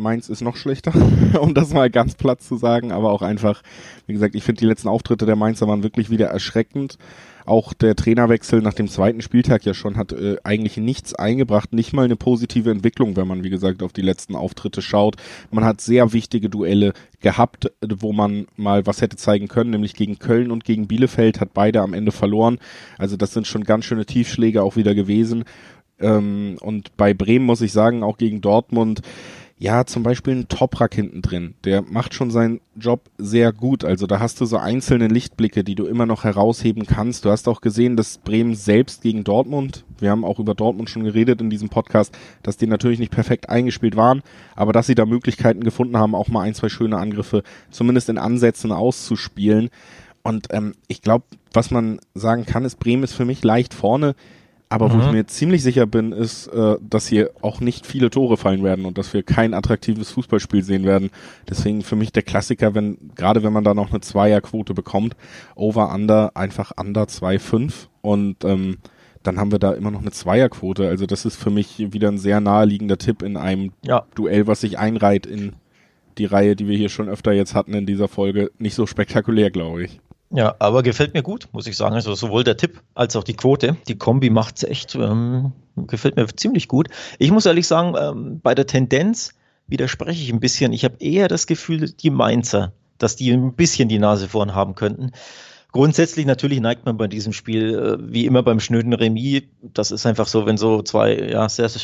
[0.00, 0.92] Mainz ist noch schlechter,
[1.40, 3.62] um das mal ganz platt zu sagen, aber auch einfach,
[4.06, 6.98] wie gesagt, ich finde die letzten Auftritte der Mainzer waren wirklich wieder erschreckend.
[7.46, 11.92] Auch der Trainerwechsel nach dem zweiten Spieltag ja schon hat äh, eigentlich nichts eingebracht, nicht
[11.92, 15.16] mal eine positive Entwicklung, wenn man wie gesagt auf die letzten Auftritte schaut.
[15.50, 20.18] Man hat sehr wichtige Duelle gehabt, wo man mal was hätte zeigen können, nämlich gegen
[20.18, 22.58] Köln und gegen Bielefeld hat beide am Ende verloren.
[22.98, 25.44] Also das sind schon ganz schöne Tiefschläge auch wieder gewesen.
[25.98, 29.02] Ähm, und bei Bremen muss ich sagen, auch gegen Dortmund,
[29.62, 33.84] ja, zum Beispiel ein Toprak hinten drin, der macht schon seinen Job sehr gut.
[33.84, 37.26] Also da hast du so einzelne Lichtblicke, die du immer noch herausheben kannst.
[37.26, 41.04] Du hast auch gesehen, dass Bremen selbst gegen Dortmund, wir haben auch über Dortmund schon
[41.04, 44.22] geredet in diesem Podcast, dass die natürlich nicht perfekt eingespielt waren,
[44.56, 48.16] aber dass sie da Möglichkeiten gefunden haben, auch mal ein, zwei schöne Angriffe zumindest in
[48.16, 49.68] Ansätzen auszuspielen.
[50.22, 54.14] Und ähm, ich glaube, was man sagen kann, ist, Bremen ist für mich leicht vorne
[54.70, 54.92] Aber mhm.
[54.92, 55.12] wo ich mhm.
[55.12, 58.96] mir ziemlich sicher bin, ist, äh, dass hier auch nicht viele Tore fallen werden und
[58.96, 61.10] dass wir kein attraktives Fußballspiel sehen werden.
[61.48, 65.16] Deswegen für mich der Klassiker, wenn, gerade wenn man da noch eine Zweierquote bekommt,
[65.56, 68.78] over under, einfach under 2,5 und ähm,
[69.24, 70.88] dann haben wir da immer noch eine Zweierquote.
[70.88, 74.04] Also das ist für mich wieder ein sehr naheliegender Tipp in einem ja.
[74.14, 75.52] Duell, was sich einreiht in
[76.16, 78.50] die Reihe, die wir hier schon öfter jetzt hatten in dieser Folge.
[78.58, 80.00] Nicht so spektakulär, glaube ich.
[80.32, 81.94] Ja, aber gefällt mir gut, muss ich sagen.
[81.94, 83.76] Also sowohl der Tipp als auch die Quote.
[83.88, 86.88] Die Kombi macht es echt, ähm, gefällt mir ziemlich gut.
[87.18, 89.34] Ich muss ehrlich sagen, ähm, bei der Tendenz
[89.66, 90.72] widerspreche ich ein bisschen.
[90.72, 94.76] Ich habe eher das Gefühl, die Mainzer, dass die ein bisschen die Nase vorn haben
[94.76, 95.10] könnten.
[95.72, 100.06] Grundsätzlich natürlich neigt man bei diesem Spiel, äh, wie immer beim schnöden Remis, das ist
[100.06, 101.82] einfach so, wenn so zwei ja, sehr, sehr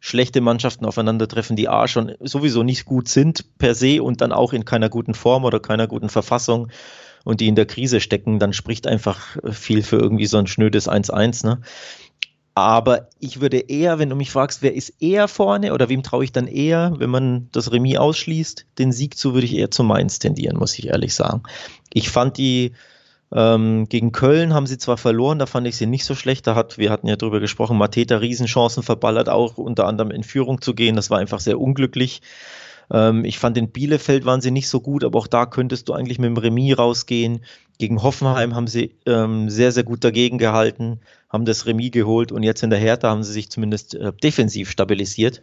[0.00, 4.52] schlechte Mannschaften aufeinandertreffen, die A schon sowieso nicht gut sind per se und dann auch
[4.52, 6.68] in keiner guten Form oder keiner guten Verfassung
[7.26, 10.88] und die in der Krise stecken, dann spricht einfach viel für irgendwie so ein schnödes
[10.88, 11.44] 1-1.
[11.44, 11.60] Ne?
[12.54, 16.22] Aber ich würde eher, wenn du mich fragst, wer ist eher vorne oder wem traue
[16.22, 19.82] ich dann eher, wenn man das Remis ausschließt, den Sieg zu, würde ich eher zu
[19.82, 21.42] Mainz tendieren, muss ich ehrlich sagen.
[21.92, 22.72] Ich fand die
[23.32, 26.46] ähm, gegen Köln haben sie zwar verloren, da fand ich sie nicht so schlecht.
[26.46, 30.60] Da hat, wir hatten ja drüber gesprochen, Mateta Riesenchancen verballert, auch unter anderem in Führung
[30.60, 30.94] zu gehen.
[30.94, 32.22] Das war einfach sehr unglücklich.
[32.90, 35.92] Ähm, ich fand in Bielefeld waren sie nicht so gut, aber auch da könntest du
[35.92, 37.40] eigentlich mit dem Remis rausgehen.
[37.78, 42.42] Gegen Hoffenheim haben sie ähm, sehr, sehr gut dagegen gehalten, haben das Remis geholt und
[42.42, 45.42] jetzt in der Hertha haben sie sich zumindest äh, defensiv stabilisiert.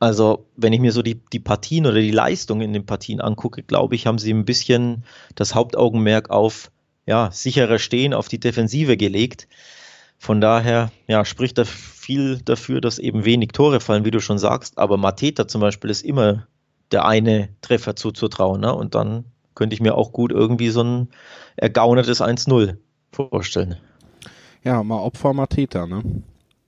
[0.00, 3.64] Also, wenn ich mir so die, die Partien oder die Leistung in den Partien angucke,
[3.64, 5.04] glaube ich, haben sie ein bisschen
[5.34, 6.70] das Hauptaugenmerk auf
[7.06, 9.48] ja, sicherer Stehen, auf die Defensive gelegt.
[10.18, 14.38] Von daher ja, spricht da viel dafür, dass eben wenig Tore fallen, wie du schon
[14.38, 14.78] sagst.
[14.78, 16.46] Aber Mateta zum Beispiel ist immer
[16.92, 18.60] der eine Treffer zuzutrauen.
[18.60, 18.74] Ne?
[18.74, 19.24] Und dann
[19.54, 21.08] könnte ich mir auch gut irgendwie so ein
[21.56, 22.76] ergaunertes 1-0
[23.12, 23.76] vorstellen.
[24.64, 26.02] Ja, mal Opfer, mal Täter, ne?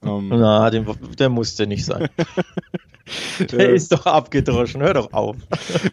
[0.02, 0.28] Ähm.
[0.28, 0.86] Na, den,
[1.18, 2.08] der musste nicht sein.
[3.38, 5.36] der ist doch abgedroschen, hör doch auf.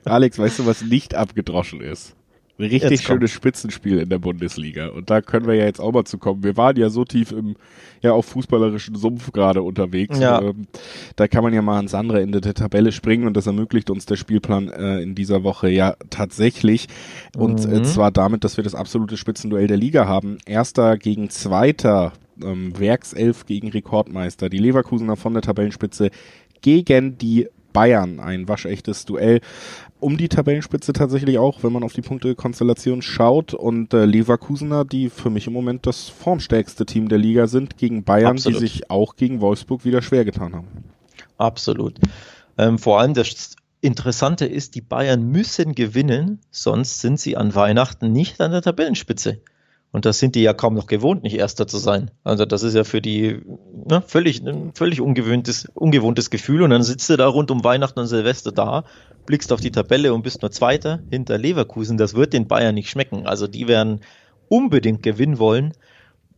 [0.06, 2.16] Alex, weißt du, was nicht abgedroschen ist?
[2.60, 4.88] Ein richtig schönes Spitzenspiel in der Bundesliga.
[4.88, 6.44] Und da können wir ja jetzt auch mal zu kommen.
[6.44, 7.56] Wir waren ja so tief im,
[8.02, 10.18] ja, auf fußballerischen Sumpf gerade unterwegs.
[10.18, 10.42] Ja.
[10.42, 10.68] Ähm,
[11.16, 14.08] da kann man ja mal ans andere Ende der Tabelle springen und das ermöglicht uns
[14.08, 16.88] der Spielplan äh, in dieser Woche ja tatsächlich.
[17.36, 17.74] Und äh, mhm.
[17.76, 20.40] äh, zwar damit, dass wir das absolute Spitzenduell der Liga haben.
[20.48, 24.50] Erster gegen Zweiter, ähm, Werkself gegen Rekordmeister.
[24.50, 26.10] Die Leverkusener von der Tabellenspitze
[26.62, 27.48] gegen die
[27.78, 28.20] Bayern.
[28.20, 29.42] Ein waschechtes Duell
[30.00, 33.54] um die Tabellenspitze tatsächlich auch, wenn man auf die Punktekonstellation schaut.
[33.54, 38.04] Und äh, Leverkusener, die für mich im Moment das formstärkste Team der Liga sind, gegen
[38.04, 38.62] Bayern, Absolut.
[38.62, 40.68] die sich auch gegen Wolfsburg wieder schwer getan haben.
[41.38, 42.00] Absolut.
[42.58, 48.12] Ähm, vor allem das Interessante ist, die Bayern müssen gewinnen, sonst sind sie an Weihnachten
[48.12, 49.40] nicht an der Tabellenspitze.
[49.98, 52.12] Und das sind die ja kaum noch gewohnt, nicht Erster zu sein.
[52.24, 53.42] Also das ist ja für die
[53.90, 56.62] ne, völlig, ein völlig ungewöhntes, ungewohntes Gefühl.
[56.62, 58.84] Und dann sitzt du da rund um Weihnachten und Silvester da,
[59.26, 61.98] blickst auf die Tabelle und bist nur Zweiter hinter Leverkusen.
[61.98, 63.26] Das wird den Bayern nicht schmecken.
[63.26, 64.02] Also die werden
[64.50, 65.74] unbedingt gewinnen wollen.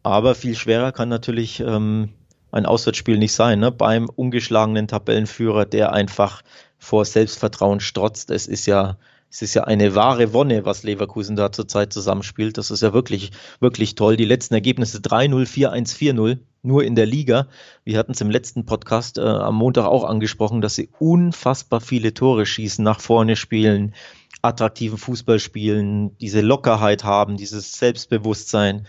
[0.03, 2.13] Aber viel schwerer kann natürlich ähm,
[2.53, 3.59] ein Auswärtsspiel nicht sein.
[3.59, 3.73] Ne?
[3.73, 6.43] Beim ungeschlagenen Tabellenführer, der einfach
[6.77, 8.31] vor Selbstvertrauen strotzt.
[8.31, 8.95] Es ist ja
[9.31, 12.57] es ist ja eine wahre Wonne, was Leverkusen da zurzeit zusammenspielt.
[12.57, 14.17] Das ist ja wirklich, wirklich toll.
[14.17, 17.47] Die letzten Ergebnisse 3-0, 4-1, 4-0, nur in der Liga.
[17.83, 22.13] Wir hatten es im letzten Podcast äh, am Montag auch angesprochen, dass sie unfassbar viele
[22.13, 23.93] Tore schießen, nach vorne spielen,
[24.41, 28.87] attraktiven Fußball spielen, diese Lockerheit haben, dieses Selbstbewusstsein.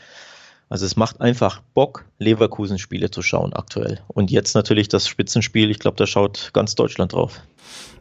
[0.70, 4.00] Also es macht einfach Bock, Leverkusen-Spiele zu schauen aktuell.
[4.06, 5.68] Und jetzt natürlich das Spitzenspiel.
[5.68, 7.40] Ich glaube, da schaut ganz Deutschland drauf.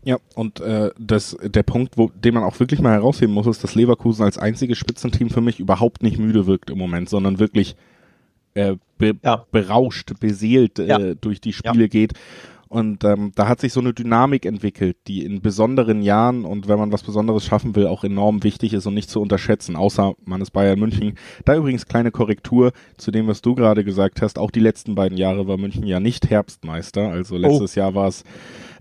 [0.03, 3.63] Ja, und äh, das, der Punkt, wo, den man auch wirklich mal herausheben muss, ist,
[3.63, 7.75] dass Leverkusen als einziges Spitzenteam für mich überhaupt nicht müde wirkt im Moment, sondern wirklich
[8.53, 9.45] äh, be ja.
[9.51, 11.13] berauscht, beseelt äh, ja.
[11.15, 11.87] durch die Spiele ja.
[11.87, 12.13] geht.
[12.69, 16.77] Und ähm, da hat sich so eine Dynamik entwickelt, die in besonderen Jahren und wenn
[16.77, 20.39] man was Besonderes schaffen will, auch enorm wichtig ist und nicht zu unterschätzen, außer man
[20.39, 21.15] ist Bayern München.
[21.45, 24.37] Da übrigens kleine Korrektur zu dem, was du gerade gesagt hast.
[24.37, 27.09] Auch die letzten beiden Jahre war München ja nicht Herbstmeister.
[27.09, 27.79] Also letztes oh.
[27.79, 28.23] Jahr war es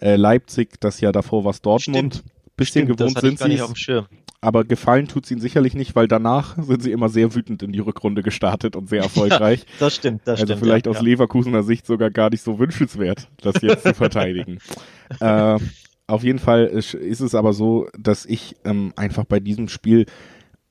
[0.02, 2.16] äh, Leipzig, das Jahr davor war es Dortmund.
[2.16, 2.37] Stimmt.
[2.58, 4.02] Bisschen Stimmt, gewohnt sind sie
[4.40, 7.72] aber gefallen tut es ihnen sicherlich nicht, weil danach sind sie immer sehr wütend in
[7.72, 9.60] die Rückrunde gestartet und sehr erfolgreich.
[9.60, 10.50] Ja, das stimmt, das also stimmt.
[10.50, 11.02] Also vielleicht ja, aus ja.
[11.02, 14.58] Leverkusener Sicht sogar gar nicht so wünschenswert, das jetzt zu verteidigen.
[15.20, 15.58] äh,
[16.06, 20.06] auf jeden Fall ist, ist, es aber so, dass ich ähm, einfach bei diesem Spiel,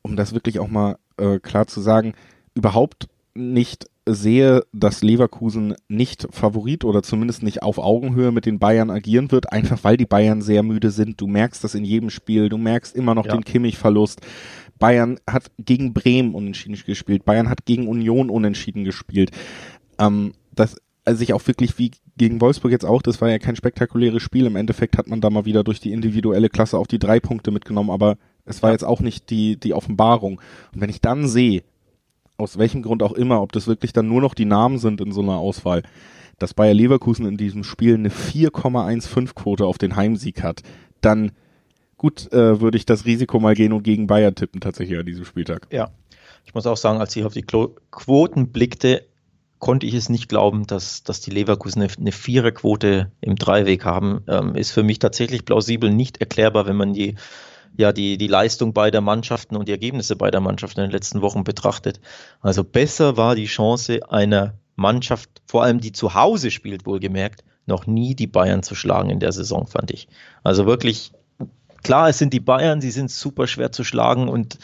[0.02, 2.14] um das wirklich auch mal äh, klar zu sagen,
[2.56, 3.08] überhaupt
[3.38, 9.32] nicht sehe, dass Leverkusen nicht Favorit oder zumindest nicht auf Augenhöhe mit den Bayern agieren
[9.32, 11.20] wird, einfach weil die Bayern sehr müde sind.
[11.20, 13.34] Du merkst das in jedem Spiel, du merkst immer noch ja.
[13.34, 14.22] den Kimmich-Verlust.
[14.80, 19.32] Bayern hat gegen Bremen unentschieden gespielt, Bayern hat gegen Union unentschieden gespielt.
[20.00, 23.56] Ähm, dass also sich auch wirklich wie gegen Wolfsburg jetzt auch, das war ja kein
[23.56, 24.46] spektakuläres Spiel.
[24.46, 27.52] Im Endeffekt hat man da mal wieder durch die individuelle Klasse auch die drei Punkte
[27.52, 28.74] mitgenommen, aber es war ja.
[28.74, 30.42] jetzt auch nicht die, die Offenbarung.
[30.74, 31.64] Und wenn ich dann sehe,
[32.38, 35.12] aus welchem Grund auch immer, ob das wirklich dann nur noch die Namen sind in
[35.12, 35.84] so einer Auswahl,
[36.40, 40.62] dass Bayer Leverkusen in diesem Spiel eine 4,15 Quote auf den Heimsieg hat,
[41.02, 41.32] dann
[41.98, 45.26] gut äh, würde ich das Risiko mal gehen und gegen Bayern tippen tatsächlich an diesem
[45.26, 45.68] Spieltag.
[45.72, 45.90] Ja,
[46.46, 49.04] ich muss auch sagen, als ich auf die Quoten blickte,
[49.60, 54.22] konnte ich es nicht glauben, dass, dass die Leverkusen eine, eine Viererquote im Dreiweg haben.
[54.28, 57.16] Ähm, ist für mich tatsächlich plausibel nicht erklärbar, wenn man die,
[57.78, 61.44] ja, die, die Leistung beider Mannschaften und die Ergebnisse beider Mannschaften in den letzten Wochen
[61.44, 62.02] betrachtet.
[62.42, 67.86] Also besser war die Chance einer Mannschaft, vor allem die zu Hause spielt, wohlgemerkt, noch
[67.86, 70.08] nie die Bayern zu schlagen in der Saison, fand ich.
[70.44, 71.12] Also wirklich,
[71.84, 74.58] klar, es sind die Bayern, sie sind super schwer zu schlagen und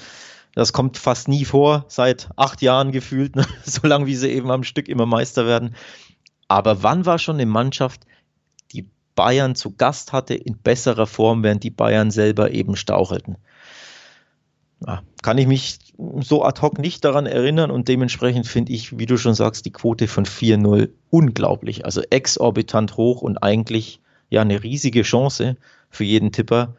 [0.56, 3.46] das kommt fast nie vor, seit acht Jahren gefühlt, ne?
[3.64, 5.76] so lange wie sie eben am Stück immer Meister werden.
[6.48, 8.06] Aber wann war schon eine Mannschaft,
[9.16, 13.38] Bayern zu Gast hatte, in besserer Form, während die Bayern selber eben stauchelten?
[14.86, 15.80] Ja, kann ich mich
[16.20, 19.72] so ad hoc nicht daran erinnern und dementsprechend finde ich, wie du schon sagst, die
[19.72, 21.86] Quote von 4-0 unglaublich.
[21.86, 25.56] Also exorbitant hoch und eigentlich ja eine riesige Chance
[25.90, 26.76] für jeden Tipper,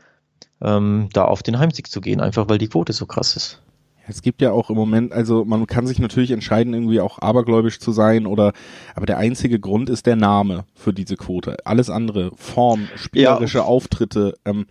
[0.60, 3.62] ähm, da auf den Heimsieg zu gehen, einfach weil die Quote so krass ist.
[4.06, 7.78] Es gibt ja auch im Moment, also man kann sich natürlich entscheiden, irgendwie auch abergläubisch
[7.78, 8.52] zu sein oder,
[8.94, 11.56] aber der einzige Grund ist der Name für diese Quote.
[11.64, 13.64] Alles andere, Form, spielerische ja.
[13.64, 14.66] Auftritte, ähm,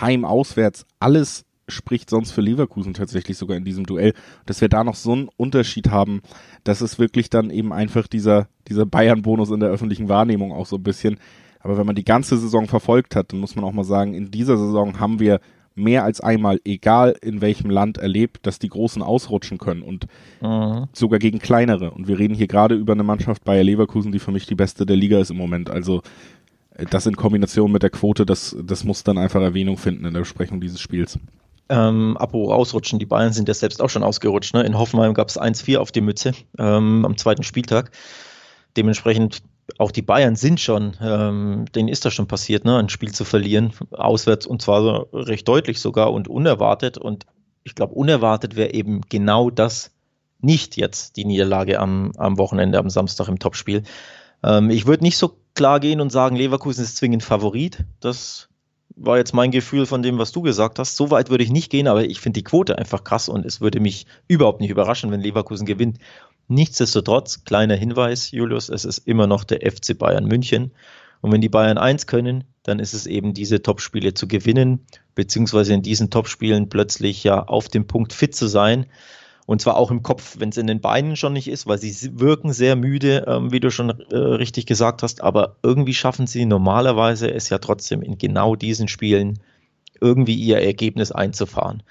[0.00, 4.14] Heim, Auswärts, alles spricht sonst für Leverkusen tatsächlich sogar in diesem Duell,
[4.46, 6.22] dass wir da noch so einen Unterschied haben,
[6.64, 10.76] dass es wirklich dann eben einfach dieser, dieser Bayern-Bonus in der öffentlichen Wahrnehmung auch so
[10.76, 11.18] ein bisschen.
[11.60, 14.30] Aber wenn man die ganze Saison verfolgt hat, dann muss man auch mal sagen, in
[14.30, 15.40] dieser Saison haben wir
[15.74, 20.06] mehr als einmal, egal in welchem Land, erlebt, dass die Großen ausrutschen können und
[20.40, 20.88] mhm.
[20.92, 21.90] sogar gegen kleinere.
[21.90, 24.86] Und wir reden hier gerade über eine Mannschaft Bayer Leverkusen, die für mich die beste
[24.86, 25.70] der Liga ist im Moment.
[25.70, 26.02] Also
[26.74, 30.14] äh, das in Kombination mit der Quote, das, das muss dann einfach Erwähnung finden in
[30.14, 31.18] der Besprechung dieses Spiels.
[31.68, 34.54] Ähm, Apo ausrutschen, die Bayern sind ja selbst auch schon ausgerutscht.
[34.54, 34.62] Ne?
[34.62, 37.92] In Hoffenheim gab es 1-4 auf die Mütze ähm, am zweiten Spieltag.
[38.76, 39.42] Dementsprechend
[39.78, 43.24] auch die Bayern sind schon, ähm, denen ist das schon passiert, ne, ein Spiel zu
[43.24, 46.98] verlieren, auswärts und zwar recht deutlich sogar und unerwartet.
[46.98, 47.26] Und
[47.64, 49.90] ich glaube, unerwartet wäre eben genau das
[50.40, 53.84] nicht jetzt die Niederlage am, am Wochenende, am Samstag im Topspiel.
[54.42, 57.84] Ähm, ich würde nicht so klar gehen und sagen, Leverkusen ist zwingend Favorit.
[58.00, 58.48] Das
[58.96, 60.96] war jetzt mein Gefühl von dem, was du gesagt hast.
[60.96, 63.60] So weit würde ich nicht gehen, aber ich finde die Quote einfach krass und es
[63.60, 65.98] würde mich überhaupt nicht überraschen, wenn Leverkusen gewinnt.
[66.48, 70.72] Nichtsdestotrotz, kleiner Hinweis, Julius, es ist immer noch der FC Bayern München.
[71.20, 75.72] Und wenn die Bayern eins können, dann ist es eben diese Topspiele zu gewinnen, beziehungsweise
[75.72, 78.86] in diesen Topspielen plötzlich ja auf dem Punkt fit zu sein.
[79.46, 82.18] Und zwar auch im Kopf, wenn es in den Beinen schon nicht ist, weil sie
[82.18, 85.22] wirken sehr müde, ähm, wie du schon äh, richtig gesagt hast.
[85.22, 89.40] Aber irgendwie schaffen sie normalerweise es ja trotzdem in genau diesen Spielen
[90.00, 91.82] irgendwie ihr Ergebnis einzufahren.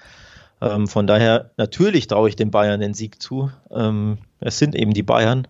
[0.62, 3.50] Ähm, von daher, natürlich traue ich den Bayern den Sieg zu.
[3.70, 5.48] Ähm, es sind eben die Bayern,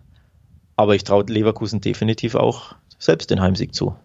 [0.75, 3.95] aber ich traue Leverkusen definitiv auch selbst den Heimsieg zu.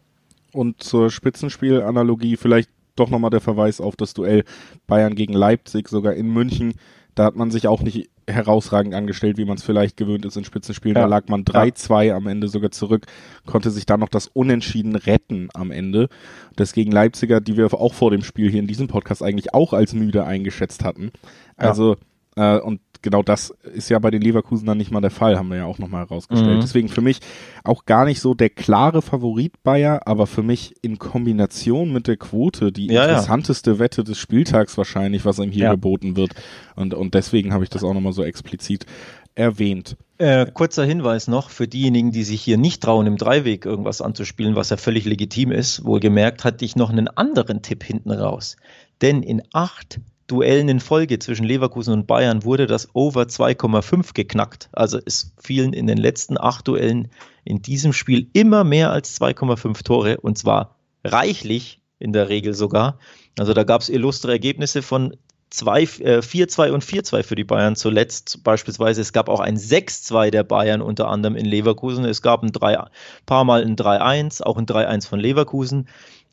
[0.52, 4.44] Und zur Spitzenspielanalogie vielleicht doch nochmal der Verweis auf das Duell
[4.86, 6.74] Bayern gegen Leipzig, sogar in München.
[7.14, 10.45] Da hat man sich auch nicht herausragend angestellt, wie man es vielleicht gewöhnt ist in
[10.45, 10.97] Spitzenspielen.
[10.97, 11.03] Ja.
[11.03, 12.16] Da lag man 3-2 ja.
[12.16, 13.07] am Ende sogar zurück,
[13.47, 16.09] konnte sich dann noch das Unentschieden retten am Ende.
[16.57, 19.95] Deswegen Leipziger, die wir auch vor dem Spiel hier in diesem Podcast eigentlich auch als
[19.95, 21.11] müde eingeschätzt hatten.
[21.57, 21.97] Also,
[22.37, 22.59] ja.
[22.59, 25.49] äh, und genau das ist ja bei den Leverkusen dann nicht mal der Fall, haben
[25.49, 26.57] wir ja auch nochmal herausgestellt.
[26.57, 26.61] Mhm.
[26.61, 27.20] Deswegen für mich
[27.64, 32.16] auch gar nicht so der klare Favorit Bayer, aber für mich in Kombination mit der
[32.16, 33.78] Quote die ja, interessanteste ja.
[33.78, 35.70] Wette des Spieltags wahrscheinlich, was ihm hier ja.
[35.72, 36.34] geboten wird.
[36.74, 38.86] Und, und deswegen habe ich das auch nochmal so explizit
[39.34, 39.96] erwähnt.
[40.18, 44.57] Äh, kurzer Hinweis noch für diejenigen, die sich hier nicht trauen, im Dreiweg irgendwas anzuspielen,
[44.57, 45.84] was ja völlig legitim ist.
[45.84, 48.57] Wohlgemerkt hatte ich noch einen anderen Tipp hinten raus.
[49.01, 54.68] Denn in acht Duellen in Folge zwischen Leverkusen und Bayern wurde das Over 2,5 geknackt.
[54.72, 57.09] Also es fielen in den letzten acht Duellen
[57.45, 62.99] in diesem Spiel immer mehr als 2,5 Tore und zwar reichlich in der Regel sogar.
[63.39, 65.16] Also da gab es illustre Ergebnisse von
[65.51, 68.45] 4-2 äh, und 4-2 für die Bayern zuletzt.
[68.45, 72.05] Beispielsweise es gab auch ein 6-2 der Bayern unter anderem in Leverkusen.
[72.05, 72.85] Es gab ein 3,
[73.24, 75.89] paar Mal ein 3-1, auch ein 3-1 von Leverkusen.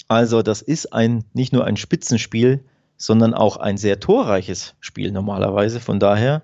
[0.09, 2.65] Also das ist ein nicht nur ein Spitzenspiel,
[2.97, 5.79] sondern auch ein sehr torreiches Spiel normalerweise.
[5.79, 6.43] Von daher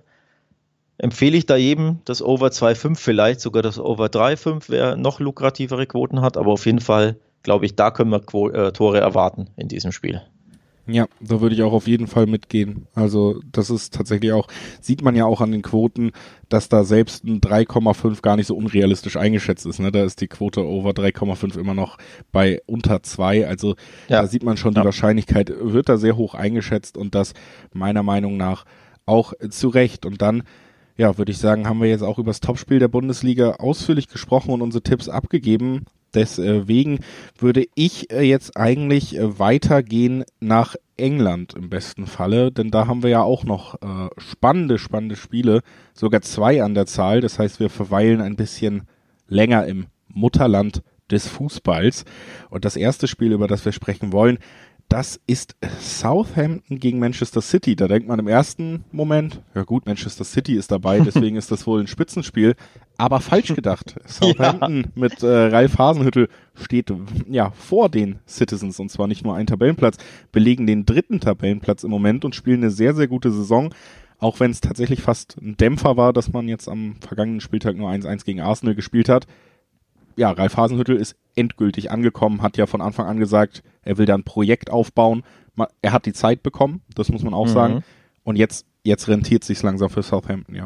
[0.98, 5.88] empfehle ich da jedem das Over 2,5, vielleicht sogar das Over 3,5, wer noch lukrativere
[5.88, 6.38] Quoten hat.
[6.38, 10.22] Aber auf jeden Fall, glaube ich, da können wir äh, Tore erwarten in diesem Spiel.
[10.94, 12.88] Ja, da würde ich auch auf jeden Fall mitgehen.
[12.94, 14.48] Also das ist tatsächlich auch,
[14.82, 16.12] sieht man ja auch an den Quoten,
[16.50, 19.80] dass da selbst ein 3,5 gar nicht so unrealistisch eingeschätzt ist.
[19.80, 19.92] Ne?
[19.92, 21.98] Da ist die Quote over 3,5 immer noch
[22.32, 23.48] bei unter 2.
[23.48, 23.76] Also
[24.10, 24.22] ja.
[24.22, 24.86] da sieht man schon, die ja.
[24.86, 27.34] Wahrscheinlichkeit wird da sehr hoch eingeschätzt und das
[27.74, 28.66] meiner Meinung nach
[29.06, 30.06] auch zu Recht.
[30.06, 30.44] Und dann
[30.98, 34.52] ja, würde ich sagen, haben wir jetzt auch über das Topspiel der Bundesliga ausführlich gesprochen
[34.52, 35.86] und unsere Tipps abgegeben.
[36.14, 37.00] Deswegen
[37.38, 43.02] würde ich äh, jetzt eigentlich äh, weitergehen nach England im besten Falle, denn da haben
[43.02, 45.62] wir ja auch noch äh, spannende, spannende Spiele,
[45.94, 47.22] sogar zwei an der Zahl.
[47.22, 48.84] Das heißt, wir verweilen ein bisschen
[49.28, 52.06] länger im Mutterland des Fußballs.
[52.50, 54.38] Und das erste Spiel, über das wir sprechen wollen,
[54.92, 57.78] das ist Southampton gegen Manchester City.
[57.78, 61.66] Da denkt man im ersten Moment, ja gut, Manchester City ist dabei, deswegen ist das
[61.66, 62.56] wohl ein Spitzenspiel.
[62.98, 63.96] Aber falsch gedacht.
[64.06, 64.90] Southampton ja.
[64.96, 66.94] mit äh, Ralf Hasenhüttel steht
[67.30, 69.96] ja vor den Citizens und zwar nicht nur ein Tabellenplatz,
[70.34, 73.74] belegen den dritten Tabellenplatz im Moment und spielen eine sehr, sehr gute Saison.
[74.20, 77.90] Auch wenn es tatsächlich fast ein Dämpfer war, dass man jetzt am vergangenen Spieltag nur
[77.90, 79.26] 1-1 gegen Arsenal gespielt hat
[80.16, 84.16] ja, Ralf Hasenhüttel ist endgültig angekommen, hat ja von Anfang an gesagt, er will da
[84.16, 85.24] ein Projekt aufbauen.
[85.82, 87.52] Er hat die Zeit bekommen, das muss man auch mhm.
[87.52, 87.84] sagen.
[88.24, 90.66] Und jetzt, jetzt rentiert sich langsam für Southampton, ja.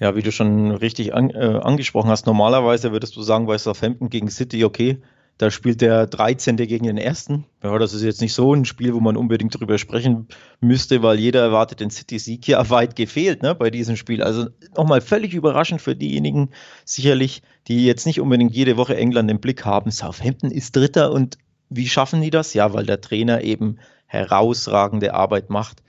[0.00, 4.10] Ja, wie du schon richtig an, äh, angesprochen hast, normalerweise würdest du sagen, bei Southampton
[4.10, 5.00] gegen City, okay,
[5.38, 6.56] da spielt der 13.
[6.56, 7.44] gegen den ersten.
[7.62, 10.28] Ja, das ist jetzt nicht so ein Spiel, wo man unbedingt drüber sprechen
[10.60, 14.22] müsste, weil jeder erwartet den City-Sieg ja weit gefehlt ne, bei diesem Spiel.
[14.22, 16.50] Also nochmal völlig überraschend für diejenigen
[16.84, 19.90] sicherlich, die jetzt nicht unbedingt jede Woche England im Blick haben.
[19.90, 22.54] Southampton ist Dritter und wie schaffen die das?
[22.54, 25.82] Ja, weil der Trainer eben herausragende Arbeit macht.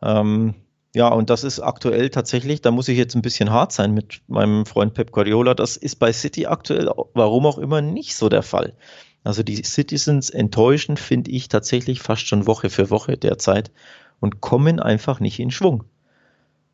[0.00, 0.54] Ähm,
[0.98, 4.20] ja, und das ist aktuell tatsächlich, da muss ich jetzt ein bisschen hart sein mit
[4.26, 8.42] meinem Freund Pep Guardiola, das ist bei City aktuell, warum auch immer, nicht so der
[8.42, 8.74] Fall.
[9.22, 13.70] Also die Citizens enttäuschen, finde ich tatsächlich fast schon Woche für Woche derzeit
[14.18, 15.84] und kommen einfach nicht in Schwung.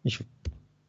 [0.04, 0.20] Ich,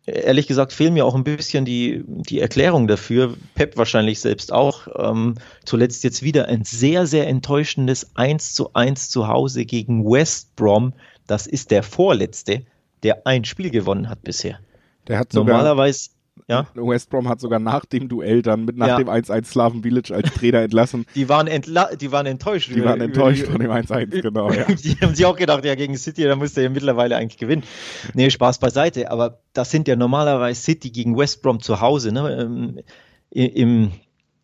[0.05, 3.35] ehrlich gesagt, fehlen mir auch ein bisschen die, die Erklärung dafür.
[3.53, 4.87] Pep wahrscheinlich selbst auch.
[4.97, 10.55] Ähm, zuletzt jetzt wieder ein sehr, sehr enttäuschendes 1 zu 1 zu Hause gegen West
[10.55, 10.93] Brom.
[11.27, 12.63] Das ist der vorletzte
[13.05, 14.59] der ein Spiel gewonnen hat bisher.
[15.07, 16.09] Der hat sogar, Normalerweise,
[16.47, 16.65] ja.
[16.73, 18.97] West Brom hat sogar nach dem Duell dann mit nach ja.
[18.97, 21.05] dem 1-1 Slaven Village als Trainer entlassen.
[21.15, 22.71] Die waren, entla die waren enttäuscht.
[22.71, 24.51] Die über, waren enttäuscht von dem 1-1, genau.
[24.51, 24.65] Ja.
[24.65, 27.63] die haben sich auch gedacht, ja, gegen City, da müsste er ja mittlerweile eigentlich gewinnen.
[28.15, 29.11] Nee, Spaß beiseite.
[29.11, 32.41] Aber das sind ja normalerweise City gegen West Brom zu Hause, ne?
[32.41, 32.79] Ähm,
[33.29, 33.91] Im,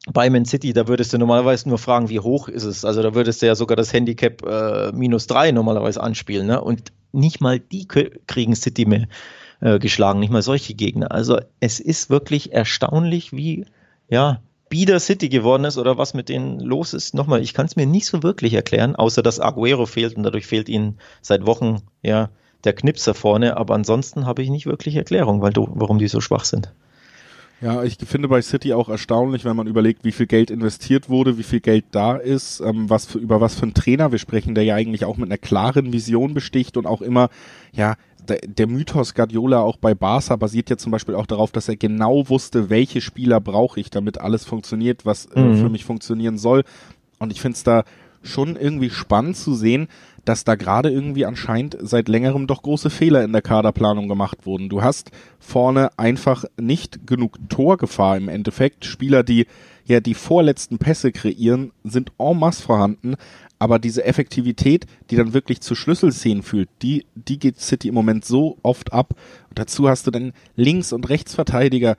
[0.08, 2.86] bei Man City, da würdest du normalerweise nur fragen, wie hoch ist es.
[2.86, 6.48] Also da würdest du ja sogar das Handicap äh, minus drei normalerweise anspielen.
[6.48, 6.62] Ne?
[6.62, 9.08] Und nicht mal die kriegen City mehr
[9.60, 11.12] äh, geschlagen, nicht mal solche Gegner.
[11.12, 13.66] Also es ist wirklich erstaunlich, wie
[14.10, 17.14] ja, bieder City geworden ist oder was mit denen los ist.
[17.14, 20.48] Nochmal, ich kann es mir nicht so wirklich erklären, außer dass Aguero fehlt und dadurch
[20.48, 22.30] fehlt ihnen seit Wochen ja
[22.64, 23.58] der Knipser vorne.
[23.58, 26.74] Aber ansonsten habe ich nicht wirklich Erklärung, weil du, warum die so schwach sind.
[27.62, 31.38] Ja, ich finde bei City auch erstaunlich, wenn man überlegt, wie viel Geld investiert wurde,
[31.38, 34.56] wie viel Geld da ist, ähm, was für, über was für einen Trainer wir sprechen,
[34.56, 37.30] der ja eigentlich auch mit einer klaren Vision besticht und auch immer,
[37.72, 37.98] ja,
[38.28, 41.76] der, der Mythos Guardiola auch bei Barca basiert ja zum Beispiel auch darauf, dass er
[41.76, 45.58] genau wusste, welche Spieler brauche ich, damit alles funktioniert, was äh, mhm.
[45.58, 46.64] für mich funktionieren soll.
[47.20, 47.84] Und ich finde es da
[48.24, 49.88] schon irgendwie spannend zu sehen,
[50.26, 54.70] dass da gerade irgendwie anscheinend seit längerem doch große Fehler in der Kaderplanung gemacht wurden.
[54.70, 58.86] Du hast vorne einfach nicht genug Torgefahr im Endeffekt.
[58.86, 59.48] Spieler, die
[59.86, 63.16] ja die vorletzten Pässe kreieren, sind en masse vorhanden,
[63.60, 68.26] aber diese Effektivität, die dann wirklich zu Schlüsselszenen führt, die, die geht City im Moment
[68.26, 69.14] so oft ab.
[69.50, 71.96] Und dazu hast du dann Links- und Rechtsverteidiger,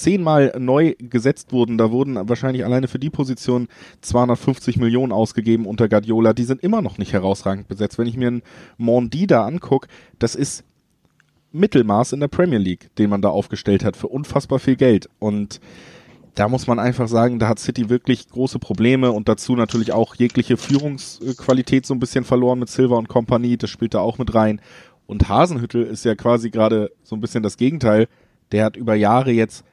[0.00, 1.78] zehnmal neu gesetzt wurden.
[1.78, 3.68] Da wurden wahrscheinlich alleine für die Position
[4.00, 6.32] 250 Millionen ausgegeben unter Guardiola.
[6.32, 7.98] Die sind immer noch nicht herausragend besetzt.
[7.98, 8.42] Wenn ich mir einen
[8.78, 9.88] Mondi da angucke,
[10.18, 10.64] das ist
[11.52, 15.08] Mittelmaß in der Premier League, den man da aufgestellt hat für unfassbar viel Geld.
[15.18, 15.60] Und
[16.34, 20.14] da muss man einfach sagen, da hat City wirklich große Probleme und dazu natürlich auch
[20.14, 23.56] jegliche Führungsqualität so ein bisschen verloren mit Silver und Company.
[23.56, 24.60] Das spielt da auch mit rein.
[25.06, 28.06] Und Hasenhüttel ist ja quasi gerade so ein bisschen das Gegenteil.
[28.52, 29.64] Der hat über Jahre jetzt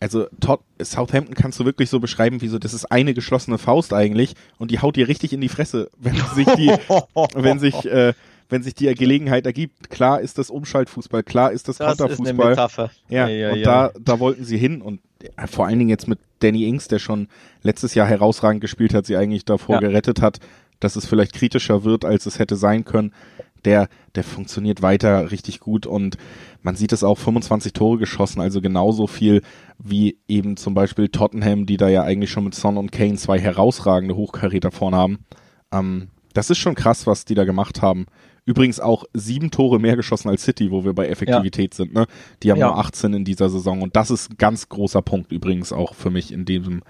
[0.00, 3.92] also Tot Southampton kannst du wirklich so beschreiben, wie so, das ist eine geschlossene Faust
[3.92, 6.70] eigentlich und die haut dir richtig in die Fresse, wenn sich die,
[7.34, 8.12] wenn sich, äh,
[8.48, 9.90] wenn sich die Gelegenheit ergibt.
[9.90, 12.26] Klar ist das Umschaltfußball, klar ist das, das Konterfußball.
[12.26, 12.90] Ist eine Metapher.
[13.08, 13.64] Ja, ja, ja und ja.
[13.64, 16.98] da, da wollten sie hin und äh, vor allen Dingen jetzt mit Danny Ings, der
[16.98, 17.28] schon
[17.62, 19.80] letztes Jahr herausragend gespielt hat, sie eigentlich davor ja.
[19.80, 20.40] gerettet hat,
[20.78, 23.12] dass es vielleicht kritischer wird, als es hätte sein können
[23.66, 26.16] der, der funktioniert weiter richtig gut und
[26.66, 29.42] man sieht es auch 25 Tore geschossen, also genauso viel
[29.78, 33.38] wie eben zum Beispiel Tottenham, die da ja eigentlich schon mit Son und Kane zwei
[33.38, 35.18] herausragende Hochkaräter vorne haben.
[35.72, 38.06] Ähm, das ist schon krass, was die da gemacht haben.
[38.46, 41.76] Übrigens auch sieben Tore mehr geschossen als City, wo wir bei Effektivität ja.
[41.76, 41.94] sind.
[41.94, 42.06] Ne?
[42.42, 42.66] Die haben ja.
[42.66, 46.10] nur 18 in dieser Saison und das ist ein ganz großer Punkt übrigens auch für
[46.10, 46.82] mich in dem,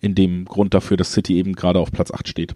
[0.00, 2.54] in dem Grund dafür, dass City eben gerade auf Platz 8 steht.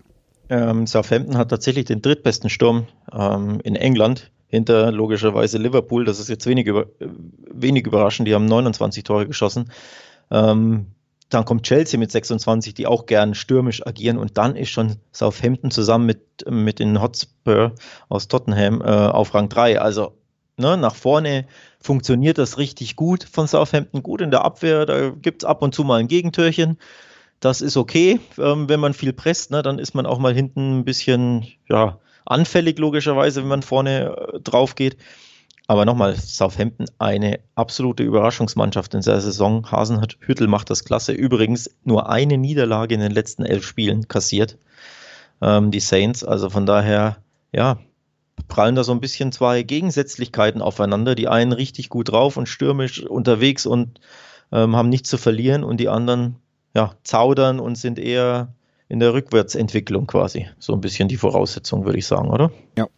[0.51, 6.05] Ähm, Southampton hat tatsächlich den drittbesten Sturm ähm, in England, hinter logischerweise Liverpool.
[6.05, 9.71] Das ist jetzt wenig, über, wenig überraschend, die haben 29 Tore geschossen.
[10.31, 10.87] Ähm,
[11.29, 14.17] dann kommt Chelsea mit 26, die auch gern stürmisch agieren.
[14.17, 17.75] Und dann ist schon Southampton zusammen mit, mit den Hotspur
[18.09, 19.81] aus Tottenham äh, auf Rang 3.
[19.81, 20.15] Also
[20.57, 21.47] ne, nach vorne
[21.81, 24.03] funktioniert das richtig gut von Southampton.
[24.03, 26.79] Gut in der Abwehr, da gibt es ab und zu mal ein Gegentürchen.
[27.41, 30.79] Das ist okay, ähm, wenn man viel presst, ne, dann ist man auch mal hinten
[30.79, 31.99] ein bisschen ja,
[32.31, 34.97] anfällig, logischerweise, wenn man vorne äh, drauf geht.
[35.66, 39.70] Aber nochmal, Southampton eine absolute Überraschungsmannschaft in der Saison.
[39.70, 41.12] Hasenhüttel macht das klasse.
[41.12, 44.57] Übrigens nur eine Niederlage in den letzten elf Spielen kassiert.
[45.43, 46.24] Ähm, die Saints.
[46.24, 47.18] Also von daher,
[47.53, 47.79] ja,
[48.49, 51.14] prallen da so ein bisschen zwei Gegensätzlichkeiten aufeinander.
[51.14, 54.01] Die einen richtig gut drauf und stürmisch unterwegs und
[54.53, 56.37] ähm, haben nichts zu verlieren und die anderen
[56.74, 58.55] ja, zaudern und sind eher
[58.89, 60.47] in der Rückwärtsentwicklung quasi.
[60.59, 62.51] So ein bisschen die Voraussetzung, würde ich sagen, oder?
[62.76, 62.89] Ja.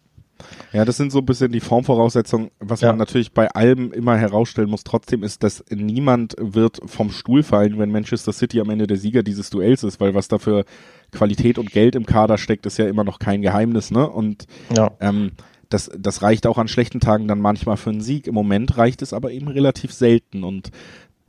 [0.73, 2.49] Ja, das sind so ein bisschen die Formvoraussetzungen.
[2.59, 2.89] Was ja.
[2.89, 7.77] man natürlich bei allem immer herausstellen muss, trotzdem ist, dass niemand wird vom Stuhl fallen,
[7.77, 10.65] wenn Manchester City am Ende der Sieger dieses Duells ist, weil was da für
[11.11, 14.09] Qualität und Geld im Kader steckt, ist ja immer noch kein Geheimnis, ne?
[14.09, 14.91] Und ja.
[14.99, 15.31] ähm,
[15.69, 18.27] das, das reicht auch an schlechten Tagen dann manchmal für einen Sieg.
[18.27, 20.71] Im Moment reicht es aber eben relativ selten und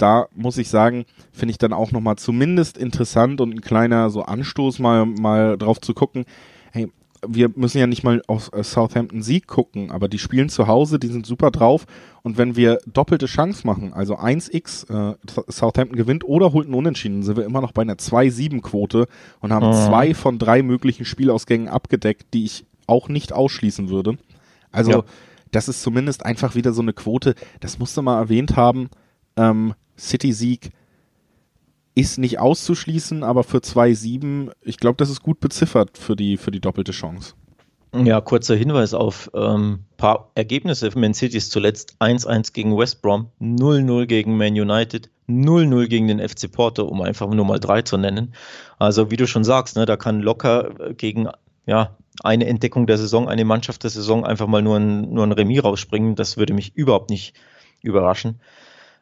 [0.03, 4.23] da muss ich sagen, finde ich dann auch nochmal zumindest interessant und ein kleiner so
[4.23, 6.25] Anstoß mal, mal drauf zu gucken.
[6.73, 6.89] Hey,
[7.27, 10.99] wir müssen ja nicht mal auf äh, Southampton Sieg gucken, aber die spielen zu Hause,
[10.99, 11.87] die sind super drauf.
[12.23, 15.15] Und wenn wir doppelte Chance machen, also 1x, äh,
[15.49, 19.07] Southampton gewinnt oder holt einen Unentschieden, sind wir immer noch bei einer 2-7-Quote
[19.41, 19.87] und haben mhm.
[19.87, 24.19] zwei von drei möglichen Spielausgängen abgedeckt, die ich auch nicht ausschließen würde.
[24.73, 25.05] Also, ja.
[25.53, 28.91] das ist zumindest einfach wieder so eine Quote, das musste mal erwähnt haben.
[29.37, 30.71] Ähm, City-Sieg
[31.95, 36.51] ist nicht auszuschließen, aber für 2-7, ich glaube, das ist gut beziffert für die, für
[36.51, 37.35] die doppelte Chance.
[37.95, 40.91] Ja, kurzer Hinweis auf ähm, paar Ergebnisse.
[40.95, 46.27] Man City ist zuletzt 1-1 gegen West Brom, 0-0 gegen Man United, 0-0 gegen den
[46.27, 48.35] FC Porto, um einfach nur mal drei zu nennen.
[48.79, 51.29] Also wie du schon sagst, ne, da kann locker gegen
[51.67, 51.95] ja,
[52.25, 55.63] eine Entdeckung der Saison, eine Mannschaft der Saison einfach mal nur ein, nur ein Remis
[55.63, 56.15] rausspringen.
[56.15, 57.35] Das würde mich überhaupt nicht
[57.83, 58.41] überraschen.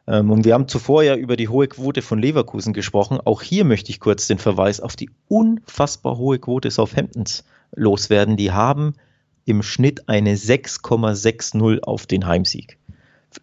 [0.06, 3.18] Ähm, und wir haben zuvor ja über die hohe Quote von Leverkusen gesprochen.
[3.24, 7.44] Auch hier möchte ich kurz den Verweis auf die unfassbar hohe Quote Southamptons
[7.74, 8.36] loswerden.
[8.36, 8.94] Die haben
[9.44, 12.78] im Schnitt eine 6,60 auf den Heimsieg.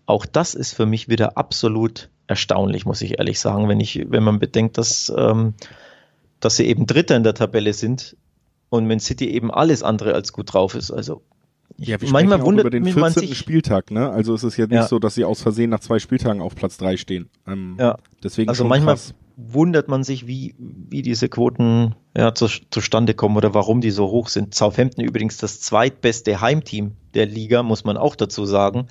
[0.06, 4.24] Auch das ist für mich wieder absolut erstaunlich, muss ich ehrlich sagen, wenn, ich, wenn
[4.24, 5.54] man bedenkt, dass, ähm,
[6.40, 8.18] dass sie eben Dritter in der Tabelle sind
[8.70, 10.92] und Man City eben alles andere als gut drauf ist.
[10.92, 11.22] Also
[11.78, 13.34] ja, wir manchmal wundert über den 14.
[13.36, 14.10] Spieltag, ne?
[14.10, 14.80] Also es ist jetzt ja.
[14.80, 17.30] nicht so, dass sie aus Versehen nach zwei Spieltagen auf Platz drei stehen.
[17.46, 17.98] Ähm, ja.
[18.24, 19.14] Deswegen also manchmal krass.
[19.36, 24.08] wundert man sich, wie, wie diese Quoten ja, zu, zustande kommen oder warum die so
[24.10, 24.56] hoch sind.
[24.56, 28.88] Southampton übrigens das zweitbeste Heimteam der Liga, muss man auch dazu sagen.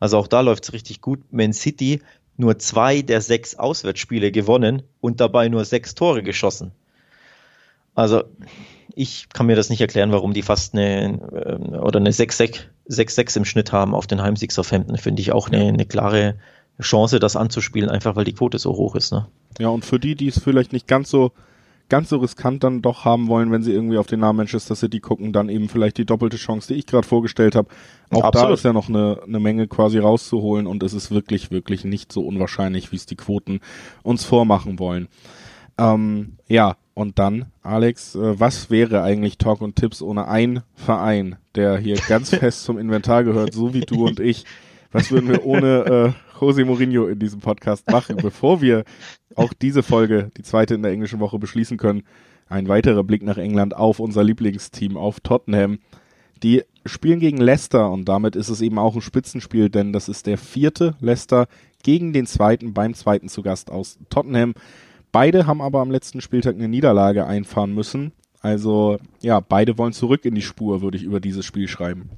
[0.00, 1.20] Also auch da läuft es richtig gut.
[1.30, 2.00] Man City
[2.38, 6.72] nur zwei der sechs Auswärtsspiele gewonnen und dabei nur sechs Tore geschossen.
[7.94, 8.24] Also
[8.94, 13.44] ich kann mir das nicht erklären, warum die fast eine äh, oder eine 6-6 im
[13.44, 14.96] Schnitt haben auf den Heimsieg Southampton.
[14.98, 16.36] Finde ich auch eine, eine klare
[16.80, 19.12] Chance, das anzuspielen, einfach weil die Quote so hoch ist.
[19.12, 19.26] Ne?
[19.58, 21.32] Ja, und für die, die es vielleicht nicht ganz so
[21.92, 24.98] ganz so riskant dann doch haben wollen, wenn sie irgendwie auf den Namen Manchester City
[24.98, 27.68] gucken, dann eben vielleicht die doppelte Chance, die ich gerade vorgestellt habe.
[28.08, 28.48] Auch Absolut.
[28.48, 32.10] da ist ja noch eine, eine Menge quasi rauszuholen und es ist wirklich, wirklich nicht
[32.10, 33.60] so unwahrscheinlich, wie es die Quoten
[34.02, 35.08] uns vormachen wollen.
[35.78, 41.36] Ähm, ja, und dann, Alex, äh, was wäre eigentlich Talk und Tipps ohne ein Verein,
[41.54, 44.44] der hier ganz fest zum Inventar gehört, so wie du und ich?
[44.90, 48.84] Was würden wir ohne äh, Jose Mourinho in diesem Podcast machen, bevor wir
[49.36, 52.02] auch diese Folge, die zweite in der englischen Woche, beschließen können?
[52.48, 55.78] Ein weiterer Blick nach England auf unser Lieblingsteam, auf Tottenham.
[56.42, 60.26] Die spielen gegen Leicester und damit ist es eben auch ein Spitzenspiel, denn das ist
[60.26, 61.46] der vierte Leicester
[61.82, 64.52] gegen den zweiten beim zweiten zu Gast aus Tottenham.
[65.12, 68.12] Beide haben aber am letzten Spieltag eine Niederlage einfahren müssen.
[68.40, 72.10] Also ja, beide wollen zurück in die Spur, würde ich über dieses Spiel schreiben.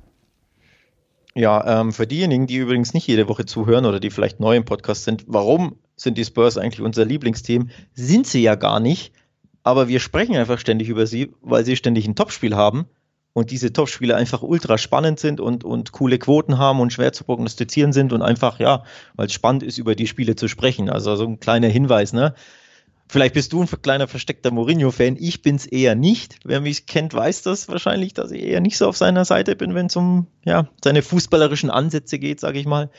[1.34, 4.64] Ja, ähm, für diejenigen, die übrigens nicht jede Woche zuhören oder die vielleicht neu im
[4.64, 7.70] Podcast sind, warum sind die Spurs eigentlich unser Lieblingsteam?
[7.92, 9.12] Sind sie ja gar nicht,
[9.64, 12.86] aber wir sprechen einfach ständig über sie, weil sie ständig ein Topspiel haben
[13.32, 17.24] und diese Topspiele einfach ultra spannend sind und, und coole Quoten haben und schwer zu
[17.24, 18.84] prognostizieren sind und einfach, ja,
[19.16, 20.88] weil es spannend ist, über die Spiele zu sprechen.
[20.88, 22.34] Also so ein kleiner Hinweis, ne?
[23.14, 25.16] Vielleicht bist du ein kleiner versteckter Mourinho-Fan.
[25.20, 26.40] Ich bin es eher nicht.
[26.42, 29.72] Wer mich kennt, weiß das wahrscheinlich, dass ich eher nicht so auf seiner Seite bin,
[29.72, 32.90] wenn es um ja, seine fußballerischen Ansätze geht, sage ich mal.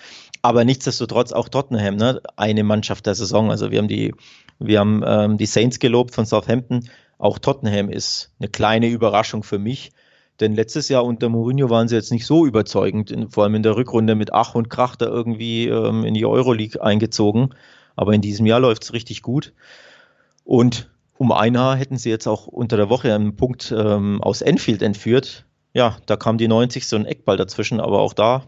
[0.41, 2.21] Aber nichtsdestotrotz auch Tottenham, ne?
[2.37, 3.51] eine Mannschaft der Saison.
[3.51, 4.15] Also wir haben die,
[4.57, 6.87] wir haben ähm, die Saints gelobt von Southampton.
[7.17, 9.91] Auch Tottenham ist eine kleine Überraschung für mich.
[10.39, 13.63] Denn letztes Jahr unter Mourinho waren sie jetzt nicht so überzeugend, in, vor allem in
[13.63, 17.49] der Rückrunde mit Ach und Krach da irgendwie ähm, in die Euroleague eingezogen.
[17.97, 19.51] Aber in diesem Jahr läuft es richtig gut.
[20.45, 24.41] Und um ein Haar hätten sie jetzt auch unter der Woche einen Punkt ähm, aus
[24.41, 25.45] Enfield entführt.
[25.73, 26.87] Ja, da kam die 90.
[26.87, 28.43] so ein Eckball dazwischen, aber auch da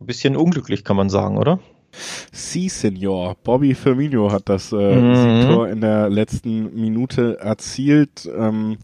[0.00, 1.58] ein bisschen unglücklich, kann man sagen, oder?
[2.32, 3.36] Si, Senor.
[3.42, 5.14] Bobby Firmino hat das äh, mhm.
[5.14, 8.28] Siegtor in der letzten Minute erzielt.
[8.36, 8.78] Ähm,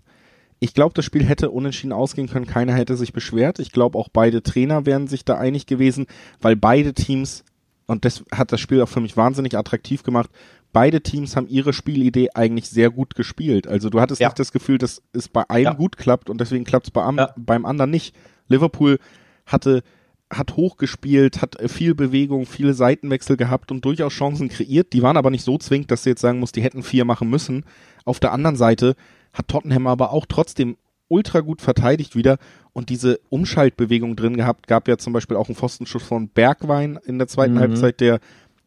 [0.60, 2.46] ich glaube, das Spiel hätte unentschieden ausgehen können.
[2.46, 3.58] Keiner hätte sich beschwert.
[3.58, 6.06] Ich glaube, auch beide Trainer wären sich da einig gewesen,
[6.40, 7.44] weil beide Teams,
[7.86, 10.30] und das hat das Spiel auch für mich wahnsinnig attraktiv gemacht,
[10.72, 13.66] beide Teams haben ihre Spielidee eigentlich sehr gut gespielt.
[13.66, 14.28] Also du hattest ja.
[14.28, 15.72] nicht das Gefühl, dass es bei einem ja.
[15.74, 17.34] gut klappt und deswegen klappt es bei ja.
[17.36, 18.14] beim anderen nicht.
[18.48, 18.98] Liverpool
[19.46, 19.82] hatte
[20.32, 24.92] hat hochgespielt, hat viel Bewegung, viele Seitenwechsel gehabt und durchaus Chancen kreiert.
[24.92, 27.28] Die waren aber nicht so zwingend, dass du jetzt sagen musst, die hätten vier machen
[27.28, 27.64] müssen.
[28.04, 28.94] Auf der anderen Seite
[29.32, 30.76] hat Tottenham aber auch trotzdem
[31.08, 32.38] ultra gut verteidigt wieder
[32.72, 34.68] und diese Umschaltbewegung drin gehabt.
[34.68, 37.60] Gab ja zum Beispiel auch einen Pfostenschuss von Bergwein in der zweiten mhm.
[37.60, 38.20] Halbzeit, der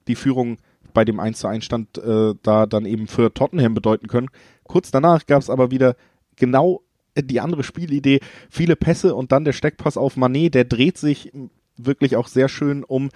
[0.08, 0.58] die Führung
[0.94, 4.30] bei dem 1 zu 1 Stand äh, da dann eben für Tottenham bedeuten können.
[4.64, 5.96] Kurz danach gab es aber wieder
[6.36, 6.82] genau
[7.18, 8.20] die andere Spielidee,
[8.50, 11.32] viele Pässe und dann der Steckpass auf Manet, der dreht sich
[11.78, 13.10] wirklich auch sehr schön um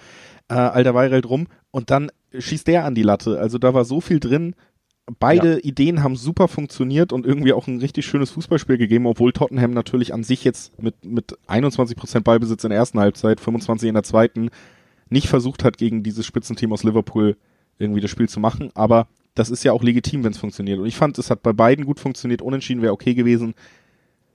[0.48, 3.38] äh, Alderweireld rum und dann schießt der an die Latte.
[3.38, 4.54] Also da war so viel drin,
[5.18, 5.58] beide ja.
[5.64, 10.12] Ideen haben super funktioniert und irgendwie auch ein richtig schönes Fußballspiel gegeben, obwohl Tottenham natürlich
[10.12, 14.50] an sich jetzt mit, mit 21% Ballbesitz in der ersten Halbzeit, 25 in der zweiten,
[15.08, 17.36] nicht versucht hat, gegen dieses Spitzenteam aus Liverpool
[17.78, 18.70] irgendwie das Spiel zu machen.
[18.74, 20.78] Aber das ist ja auch legitim, wenn es funktioniert.
[20.78, 22.42] Und ich fand, es hat bei beiden gut funktioniert.
[22.42, 23.54] Unentschieden wäre okay gewesen.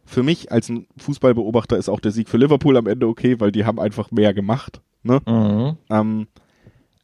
[0.05, 3.51] Für mich als ein Fußballbeobachter ist auch der Sieg für Liverpool am Ende okay, weil
[3.51, 4.81] die haben einfach mehr gemacht.
[5.03, 5.21] Ne?
[5.25, 5.77] Mhm.
[5.89, 6.27] Ähm,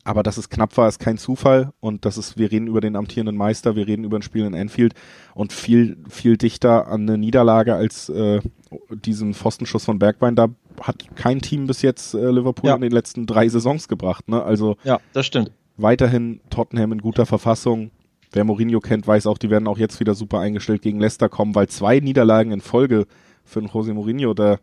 [0.03, 2.95] aber dass es knapp war, ist kein Zufall und das ist, wir reden über den
[2.95, 4.93] amtierenden Meister, wir reden über ein Spiel in Anfield
[5.35, 8.39] und viel, viel dichter an eine Niederlage als äh,
[8.89, 10.35] diesen Pfostenschuss von Bergwein.
[10.35, 10.47] Da
[10.81, 12.75] hat kein Team bis jetzt äh, Liverpool ja.
[12.75, 14.27] in den letzten drei Saisons gebracht.
[14.29, 14.41] Ne?
[14.41, 15.51] Also ja, das stimmt.
[15.81, 17.91] Weiterhin Tottenham in guter Verfassung.
[18.31, 21.55] Wer Mourinho kennt, weiß auch, die werden auch jetzt wieder super eingestellt gegen Leicester kommen,
[21.55, 23.07] weil zwei Niederlagen in Folge
[23.43, 24.59] für einen José Mourinho, da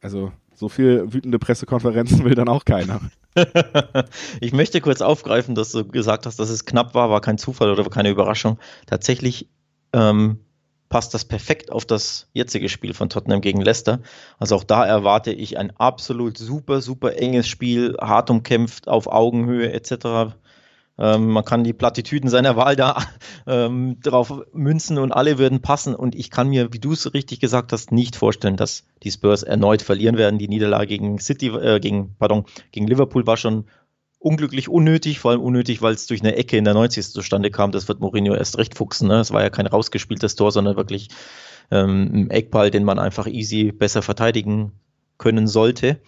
[0.00, 3.00] also so viel wütende Pressekonferenzen will dann auch keiner.
[4.40, 7.70] ich möchte kurz aufgreifen, dass du gesagt hast, dass es knapp war, war kein Zufall
[7.70, 8.58] oder keine Überraschung.
[8.86, 9.48] Tatsächlich
[9.92, 10.38] ähm,
[10.92, 14.00] passt das perfekt auf das jetzige Spiel von Tottenham gegen Leicester.
[14.38, 19.72] Also auch da erwarte ich ein absolut super, super enges Spiel, hart umkämpft, auf Augenhöhe
[19.72, 20.36] etc.
[20.98, 23.02] Ähm, man kann die Plattitüden seiner Wahl da
[23.46, 25.94] ähm, drauf münzen und alle würden passen.
[25.94, 29.42] Und ich kann mir, wie du es richtig gesagt hast, nicht vorstellen, dass die Spurs
[29.42, 30.38] erneut verlieren werden.
[30.38, 33.64] Die Niederlage gegen City, äh, gegen, pardon, gegen Liverpool war schon
[34.22, 37.12] unglücklich unnötig, vor allem unnötig, weil es durch eine Ecke in der 90.
[37.12, 37.72] zustande kam.
[37.72, 39.08] Das wird Mourinho erst recht fuchsen.
[39.08, 39.20] Ne?
[39.20, 41.08] Es war ja kein rausgespieltes Tor, sondern wirklich
[41.70, 44.72] ähm, ein Eckball, den man einfach easy besser verteidigen
[45.18, 46.00] können sollte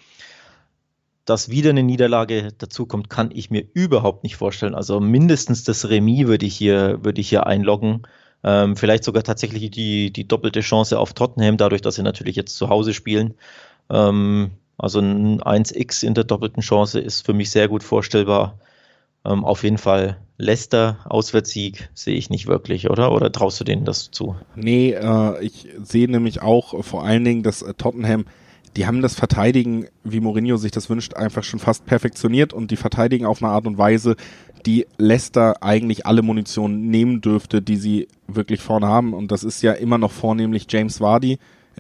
[1.25, 4.75] dass wieder eine Niederlage dazukommt, kann ich mir überhaupt nicht vorstellen.
[4.75, 8.03] Also mindestens das Remis würde ich hier, würde ich hier einloggen.
[8.43, 12.57] Ähm, vielleicht sogar tatsächlich die, die doppelte Chance auf Tottenham, dadurch, dass sie natürlich jetzt
[12.57, 13.35] zu Hause spielen.
[13.89, 18.59] Ähm, also ein 1x in der doppelten Chance ist für mich sehr gut vorstellbar.
[19.25, 23.13] Ähm, auf jeden Fall Leicester Auswärtssieg sehe ich nicht wirklich, oder?
[23.13, 24.37] Oder traust du denen das zu?
[24.57, 28.27] Nee, äh, ich sehe nämlich auch vor allen Dingen, dass äh, Tottenham
[28.77, 32.77] die haben das Verteidigen, wie Mourinho sich das wünscht, einfach schon fast perfektioniert und die
[32.77, 34.17] verteidigen auf eine Art und Weise,
[34.67, 39.15] die Leicester eigentlich alle Munition nehmen dürfte, die sie wirklich vorne haben.
[39.15, 41.39] Und das ist ja immer noch vornehmlich James Vardy,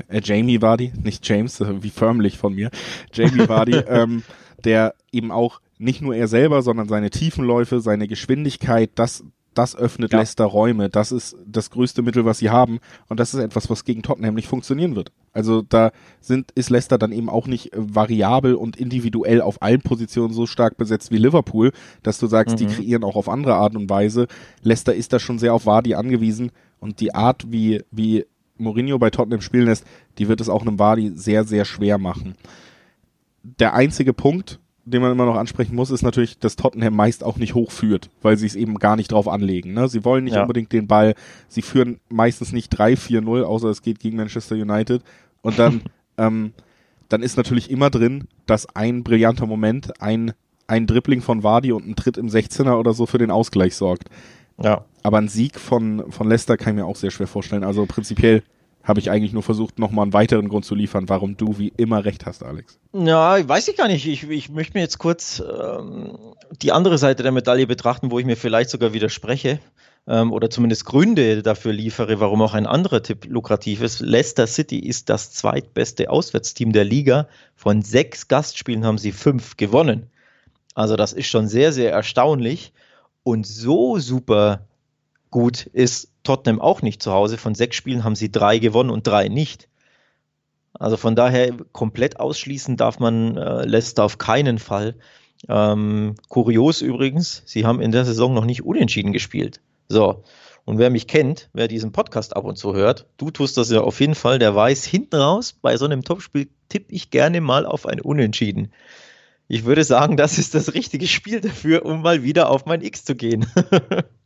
[0.08, 2.70] äh, Jamie Vardy, nicht James, äh, wie förmlich von mir,
[3.12, 4.22] Jamie Vardy, ähm,
[4.64, 9.24] der eben auch nicht nur er selber, sondern seine Tiefenläufe, seine Geschwindigkeit, das
[9.54, 10.18] das öffnet ja.
[10.18, 10.90] Leicester Räume.
[10.90, 12.80] Das ist das größte Mittel, was sie haben.
[13.08, 15.12] Und das ist etwas, was gegen Tottenham nicht funktionieren wird.
[15.32, 20.34] Also da sind, ist Leicester dann eben auch nicht variabel und individuell auf allen Positionen
[20.34, 21.72] so stark besetzt wie Liverpool,
[22.02, 22.58] dass du sagst, mhm.
[22.58, 24.26] die kreieren auch auf andere Art und Weise.
[24.62, 26.50] Leicester ist da schon sehr auf Vardy angewiesen.
[26.80, 28.26] Und die Art, wie, wie
[28.56, 29.84] Mourinho bei Tottenham spielen lässt,
[30.18, 32.34] die wird es auch einem Vardy sehr, sehr schwer machen.
[33.42, 37.36] Der einzige Punkt, den man immer noch ansprechen muss, ist natürlich, dass Tottenham meist auch
[37.36, 39.72] nicht hochführt, weil sie es eben gar nicht drauf anlegen.
[39.72, 39.88] Ne?
[39.88, 40.42] Sie wollen nicht ja.
[40.42, 41.14] unbedingt den Ball,
[41.48, 45.02] sie führen meistens nicht 3-4-0, außer es geht gegen Manchester United.
[45.42, 45.82] Und dann,
[46.18, 46.52] ähm,
[47.08, 50.32] dann ist natürlich immer drin, dass ein brillanter Moment, ein,
[50.66, 54.08] ein Dribbling von Wadi und ein Tritt im 16er oder so für den Ausgleich sorgt.
[54.62, 54.84] Ja.
[55.04, 57.62] Aber ein Sieg von, von Leicester kann ich mir auch sehr schwer vorstellen.
[57.62, 58.42] Also prinzipiell
[58.82, 62.04] habe ich eigentlich nur versucht, nochmal einen weiteren Grund zu liefern, warum du wie immer
[62.06, 62.78] recht hast, Alex.
[62.94, 64.06] Ja, weiß ich gar nicht.
[64.06, 66.18] Ich, ich möchte mir jetzt kurz ähm,
[66.62, 69.58] die andere Seite der Medaille betrachten, wo ich mir vielleicht sogar widerspreche
[70.06, 74.00] ähm, oder zumindest Gründe dafür liefere, warum auch ein anderer Tipp lukrativ ist.
[74.00, 77.28] Leicester City ist das zweitbeste Auswärtsteam der Liga.
[77.56, 80.06] Von sechs Gastspielen haben sie fünf gewonnen.
[80.74, 82.72] Also das ist schon sehr, sehr erstaunlich.
[83.22, 84.66] Und so super
[85.34, 87.38] gut ist Tottenham auch nicht zu Hause.
[87.38, 89.68] Von sechs Spielen haben sie drei gewonnen und drei nicht.
[90.74, 94.94] Also von daher komplett ausschließen darf man äh, Leicester auf keinen Fall.
[95.48, 99.60] Ähm, kurios übrigens, sie haben in der Saison noch nicht unentschieden gespielt.
[99.88, 100.22] So.
[100.64, 103.80] Und wer mich kennt, wer diesen Podcast ab und zu hört, du tust das ja
[103.80, 107.66] auf jeden Fall, der weiß, hinten raus, bei so einem Topspiel tippe ich gerne mal
[107.66, 108.72] auf ein Unentschieden.
[109.48, 113.04] Ich würde sagen, das ist das richtige Spiel dafür, um mal wieder auf mein X
[113.04, 113.46] zu gehen.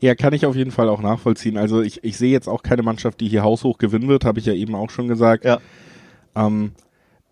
[0.00, 1.56] ja, kann ich auf jeden Fall auch nachvollziehen.
[1.56, 4.46] Also ich, ich sehe jetzt auch keine Mannschaft, die hier haushoch gewinnen wird, habe ich
[4.46, 5.44] ja eben auch schon gesagt.
[5.44, 5.58] Ja.
[6.36, 6.72] Ähm,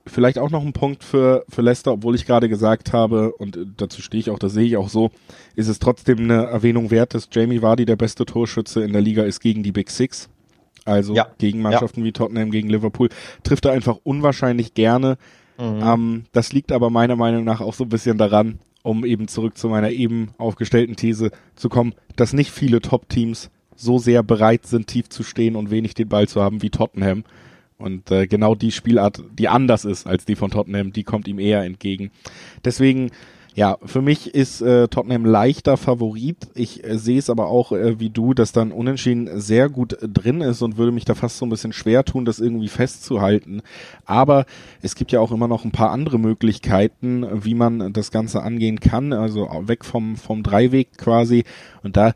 [0.07, 4.03] vielleicht auch noch ein Punkt für, für Leicester, obwohl ich gerade gesagt habe, und dazu
[4.03, 5.11] stehe ich auch, das sehe ich auch so,
[5.55, 9.25] ist es trotzdem eine Erwähnung wert, dass Jamie Vardy der beste Torschütze in der Liga
[9.25, 10.29] ist gegen die Big Six.
[10.85, 11.27] Also ja.
[11.39, 12.07] gegen Mannschaften ja.
[12.07, 13.09] wie Tottenham, gegen Liverpool.
[13.43, 15.19] Trifft er einfach unwahrscheinlich gerne.
[15.59, 15.83] Mhm.
[15.83, 19.59] Ähm, das liegt aber meiner Meinung nach auch so ein bisschen daran, um eben zurück
[19.59, 24.87] zu meiner eben aufgestellten These zu kommen, dass nicht viele Top-Teams so sehr bereit sind,
[24.87, 27.25] tief zu stehen und wenig den Ball zu haben wie Tottenham.
[27.79, 31.41] Und äh, genau die Spielart, die anders ist als die von Tottenham, die kommt ihm
[31.41, 32.13] eher entgegen.
[32.65, 33.11] Deswegen
[33.57, 36.47] ja, für mich ist äh, Tottenham leichter Favorit.
[36.55, 40.11] Ich äh, sehe es aber auch äh, wie du, dass dann Unentschieden sehr gut äh,
[40.11, 43.63] drin ist und würde mich da fast so ein bisschen schwer tun, das irgendwie festzuhalten.
[44.05, 44.45] Aber
[44.83, 48.79] es gibt ja auch immer noch ein paar andere Möglichkeiten, wie man das Ganze angehen
[48.79, 49.15] kann.
[49.15, 51.45] Also weg vom, vom Dreiweg quasi.
[51.83, 52.13] Und da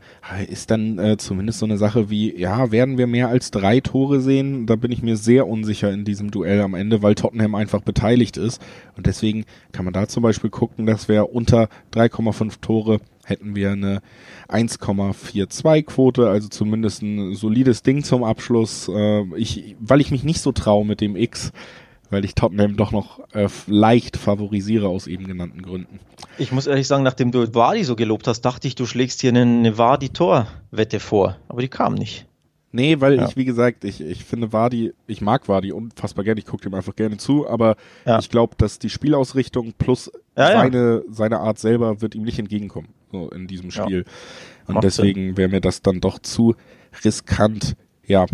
[0.47, 4.21] ist dann äh, zumindest so eine Sache wie, ja, werden wir mehr als drei Tore
[4.21, 4.67] sehen?
[4.67, 8.37] Da bin ich mir sehr unsicher in diesem Duell am Ende, weil Tottenham einfach beteiligt
[8.37, 8.61] ist.
[8.95, 13.71] Und deswegen kann man da zum Beispiel gucken, dass wir unter 3,5 Tore hätten wir
[13.71, 14.01] eine
[14.49, 18.89] 1,42 Quote, also zumindest ein solides Ding zum Abschluss.
[18.93, 21.51] Äh, ich, weil ich mich nicht so traue mit dem X,
[22.09, 25.99] weil ich Tottenham doch noch äh, leicht favorisiere aus eben genannten Gründen.
[26.37, 29.29] Ich muss ehrlich sagen, nachdem du Wadi so gelobt hast, dachte ich, du schlägst hier
[29.29, 32.27] eine, eine Wadi-Tor-Wette vor, aber die kam nicht.
[32.73, 33.27] Nee, weil ja.
[33.27, 36.73] ich, wie gesagt, ich, ich finde Wadi, ich mag Wadi unfassbar gerne, ich gucke dem
[36.73, 38.19] einfach gerne zu, aber ja.
[38.19, 42.89] ich glaube, dass die Spielausrichtung plus ja, seine, seine Art selber wird ihm nicht entgegenkommen,
[43.11, 44.05] so in diesem Spiel.
[44.67, 46.55] Und Macht deswegen wäre mir das dann doch zu
[47.03, 47.75] riskant.
[48.05, 48.25] Ja,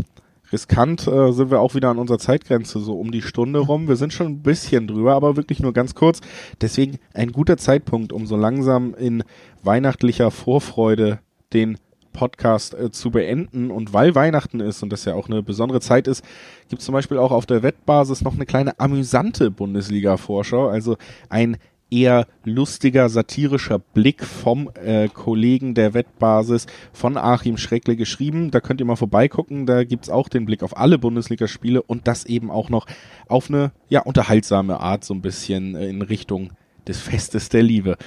[0.51, 3.87] riskant äh, sind wir auch wieder an unserer Zeitgrenze, so um die Stunde rum.
[3.87, 6.21] Wir sind schon ein bisschen drüber, aber wirklich nur ganz kurz.
[6.61, 9.23] Deswegen ein guter Zeitpunkt, um so langsam in
[9.63, 11.19] weihnachtlicher Vorfreude
[11.53, 11.77] den
[12.17, 13.69] Podcast äh, zu beenden.
[13.69, 16.25] Und weil Weihnachten ist und das ja auch eine besondere Zeit ist,
[16.67, 20.67] gibt es zum Beispiel auch auf der Wettbasis noch eine kleine amüsante Bundesliga-Vorschau.
[20.67, 20.97] Also
[21.29, 21.57] ein
[21.89, 28.49] eher lustiger, satirischer Blick vom äh, Kollegen der Wettbasis von Achim Schreckle geschrieben.
[28.51, 29.67] Da könnt ihr mal vorbeigucken.
[29.67, 32.87] Da gibt's auch den Blick auf alle Bundesligaspiele und das eben auch noch
[33.27, 36.49] auf eine ja unterhaltsame Art so ein bisschen äh, in Richtung
[36.87, 37.97] des Festes der Liebe.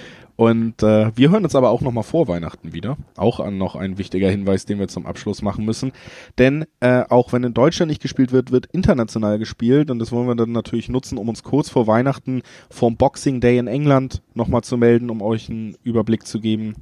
[0.41, 2.97] Und äh, wir hören uns aber auch nochmal vor Weihnachten wieder.
[3.15, 5.93] Auch an noch ein wichtiger Hinweis, den wir zum Abschluss machen müssen.
[6.39, 9.91] Denn äh, auch wenn in Deutschland nicht gespielt wird, wird international gespielt.
[9.91, 13.59] Und das wollen wir dann natürlich nutzen, um uns kurz vor Weihnachten vom Boxing Day
[13.59, 16.77] in England nochmal zu melden, um euch einen Überblick zu geben.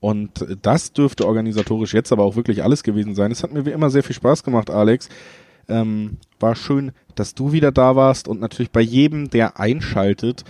[0.00, 3.30] Und das dürfte organisatorisch jetzt aber auch wirklich alles gewesen sein.
[3.30, 5.08] Es hat mir wie immer sehr viel Spaß gemacht, Alex.
[5.68, 10.44] Ähm, war schön, dass du wieder da warst und natürlich bei jedem, der einschaltet,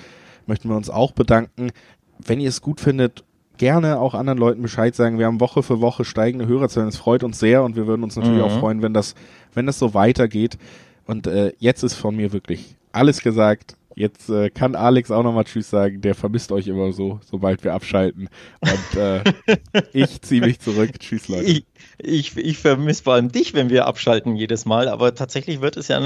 [0.47, 1.71] möchten wir uns auch bedanken
[2.19, 3.25] wenn ihr es gut findet,
[3.57, 5.19] gerne auch anderen Leuten Bescheid sagen.
[5.19, 6.89] Wir haben Woche für Woche steigende Hörerzahlen.
[6.89, 8.45] Es freut uns sehr und wir würden uns natürlich mhm.
[8.45, 9.15] auch freuen, wenn das,
[9.55, 10.59] wenn das so weitergeht.
[11.07, 13.77] Und äh, jetzt ist von mir wirklich alles gesagt.
[13.97, 16.01] Jetzt äh, kann Alex auch nochmal Tschüss sagen.
[16.01, 18.29] Der vermisst euch immer so, sobald wir abschalten.
[18.61, 19.23] Und äh,
[19.93, 20.99] ich ziehe mich zurück.
[20.99, 21.45] Tschüss, Leute.
[21.45, 21.67] Ich,
[21.99, 24.89] ich, ich vermisse vor allem dich, wenn wir abschalten jedes Mal.
[24.89, 26.01] Aber tatsächlich wird es ja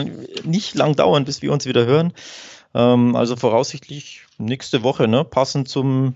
[0.45, 2.13] nicht lang dauern, bis wir uns wieder hören.
[2.75, 5.25] Ähm, also voraussichtlich nächste Woche, ne?
[5.25, 6.15] Passend zum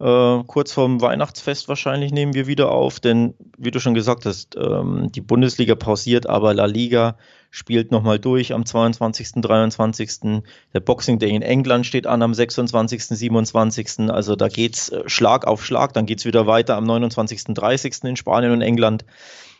[0.00, 4.56] äh, kurz vorm Weihnachtsfest wahrscheinlich nehmen wir wieder auf, denn wie du schon gesagt hast,
[4.56, 7.18] ähm, die Bundesliga pausiert, aber La Liga
[7.50, 10.42] spielt nochmal durch am 22., 23.
[10.72, 14.10] Der Boxing Day in England steht an am 26., 27.
[14.10, 18.04] Also da geht's äh, Schlag auf Schlag, dann geht's wieder weiter am 29., 30.
[18.04, 19.04] in Spanien und England.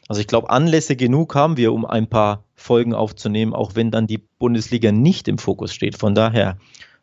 [0.08, 4.06] Also ich glaube, Anlässe genug haben wir, um ein paar Folgen aufzunehmen, auch wenn dann
[4.06, 5.98] die Bundesliga nicht im Fokus steht.
[5.98, 6.56] Von daher,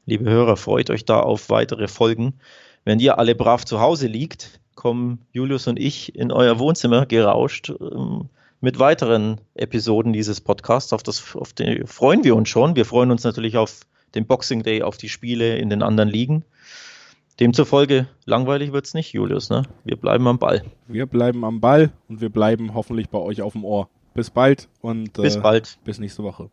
[0.08, 2.34] liebe Hörer, freut euch da auf weitere Folgen.
[2.84, 7.70] Wenn ihr alle brav zu Hause liegt, kommen Julius und ich in euer Wohnzimmer gerauscht
[7.70, 8.30] ähm,
[8.62, 10.94] mit weiteren Episoden dieses Podcasts.
[10.94, 12.76] Auf das auf den freuen wir uns schon.
[12.76, 13.82] Wir freuen uns natürlich auf
[14.16, 16.46] den Boxing Day, auf die Spiele in den anderen Ligen.
[17.40, 19.50] Demzufolge langweilig wird es nicht, Julius.
[19.50, 19.64] Ne?
[19.84, 20.64] Wir bleiben am Ball.
[20.88, 23.90] Wir bleiben am Ball und wir bleiben hoffentlich bei euch auf dem Ohr.
[24.14, 25.78] Bis bald und bis, äh, bald.
[25.84, 26.50] bis nächste Woche.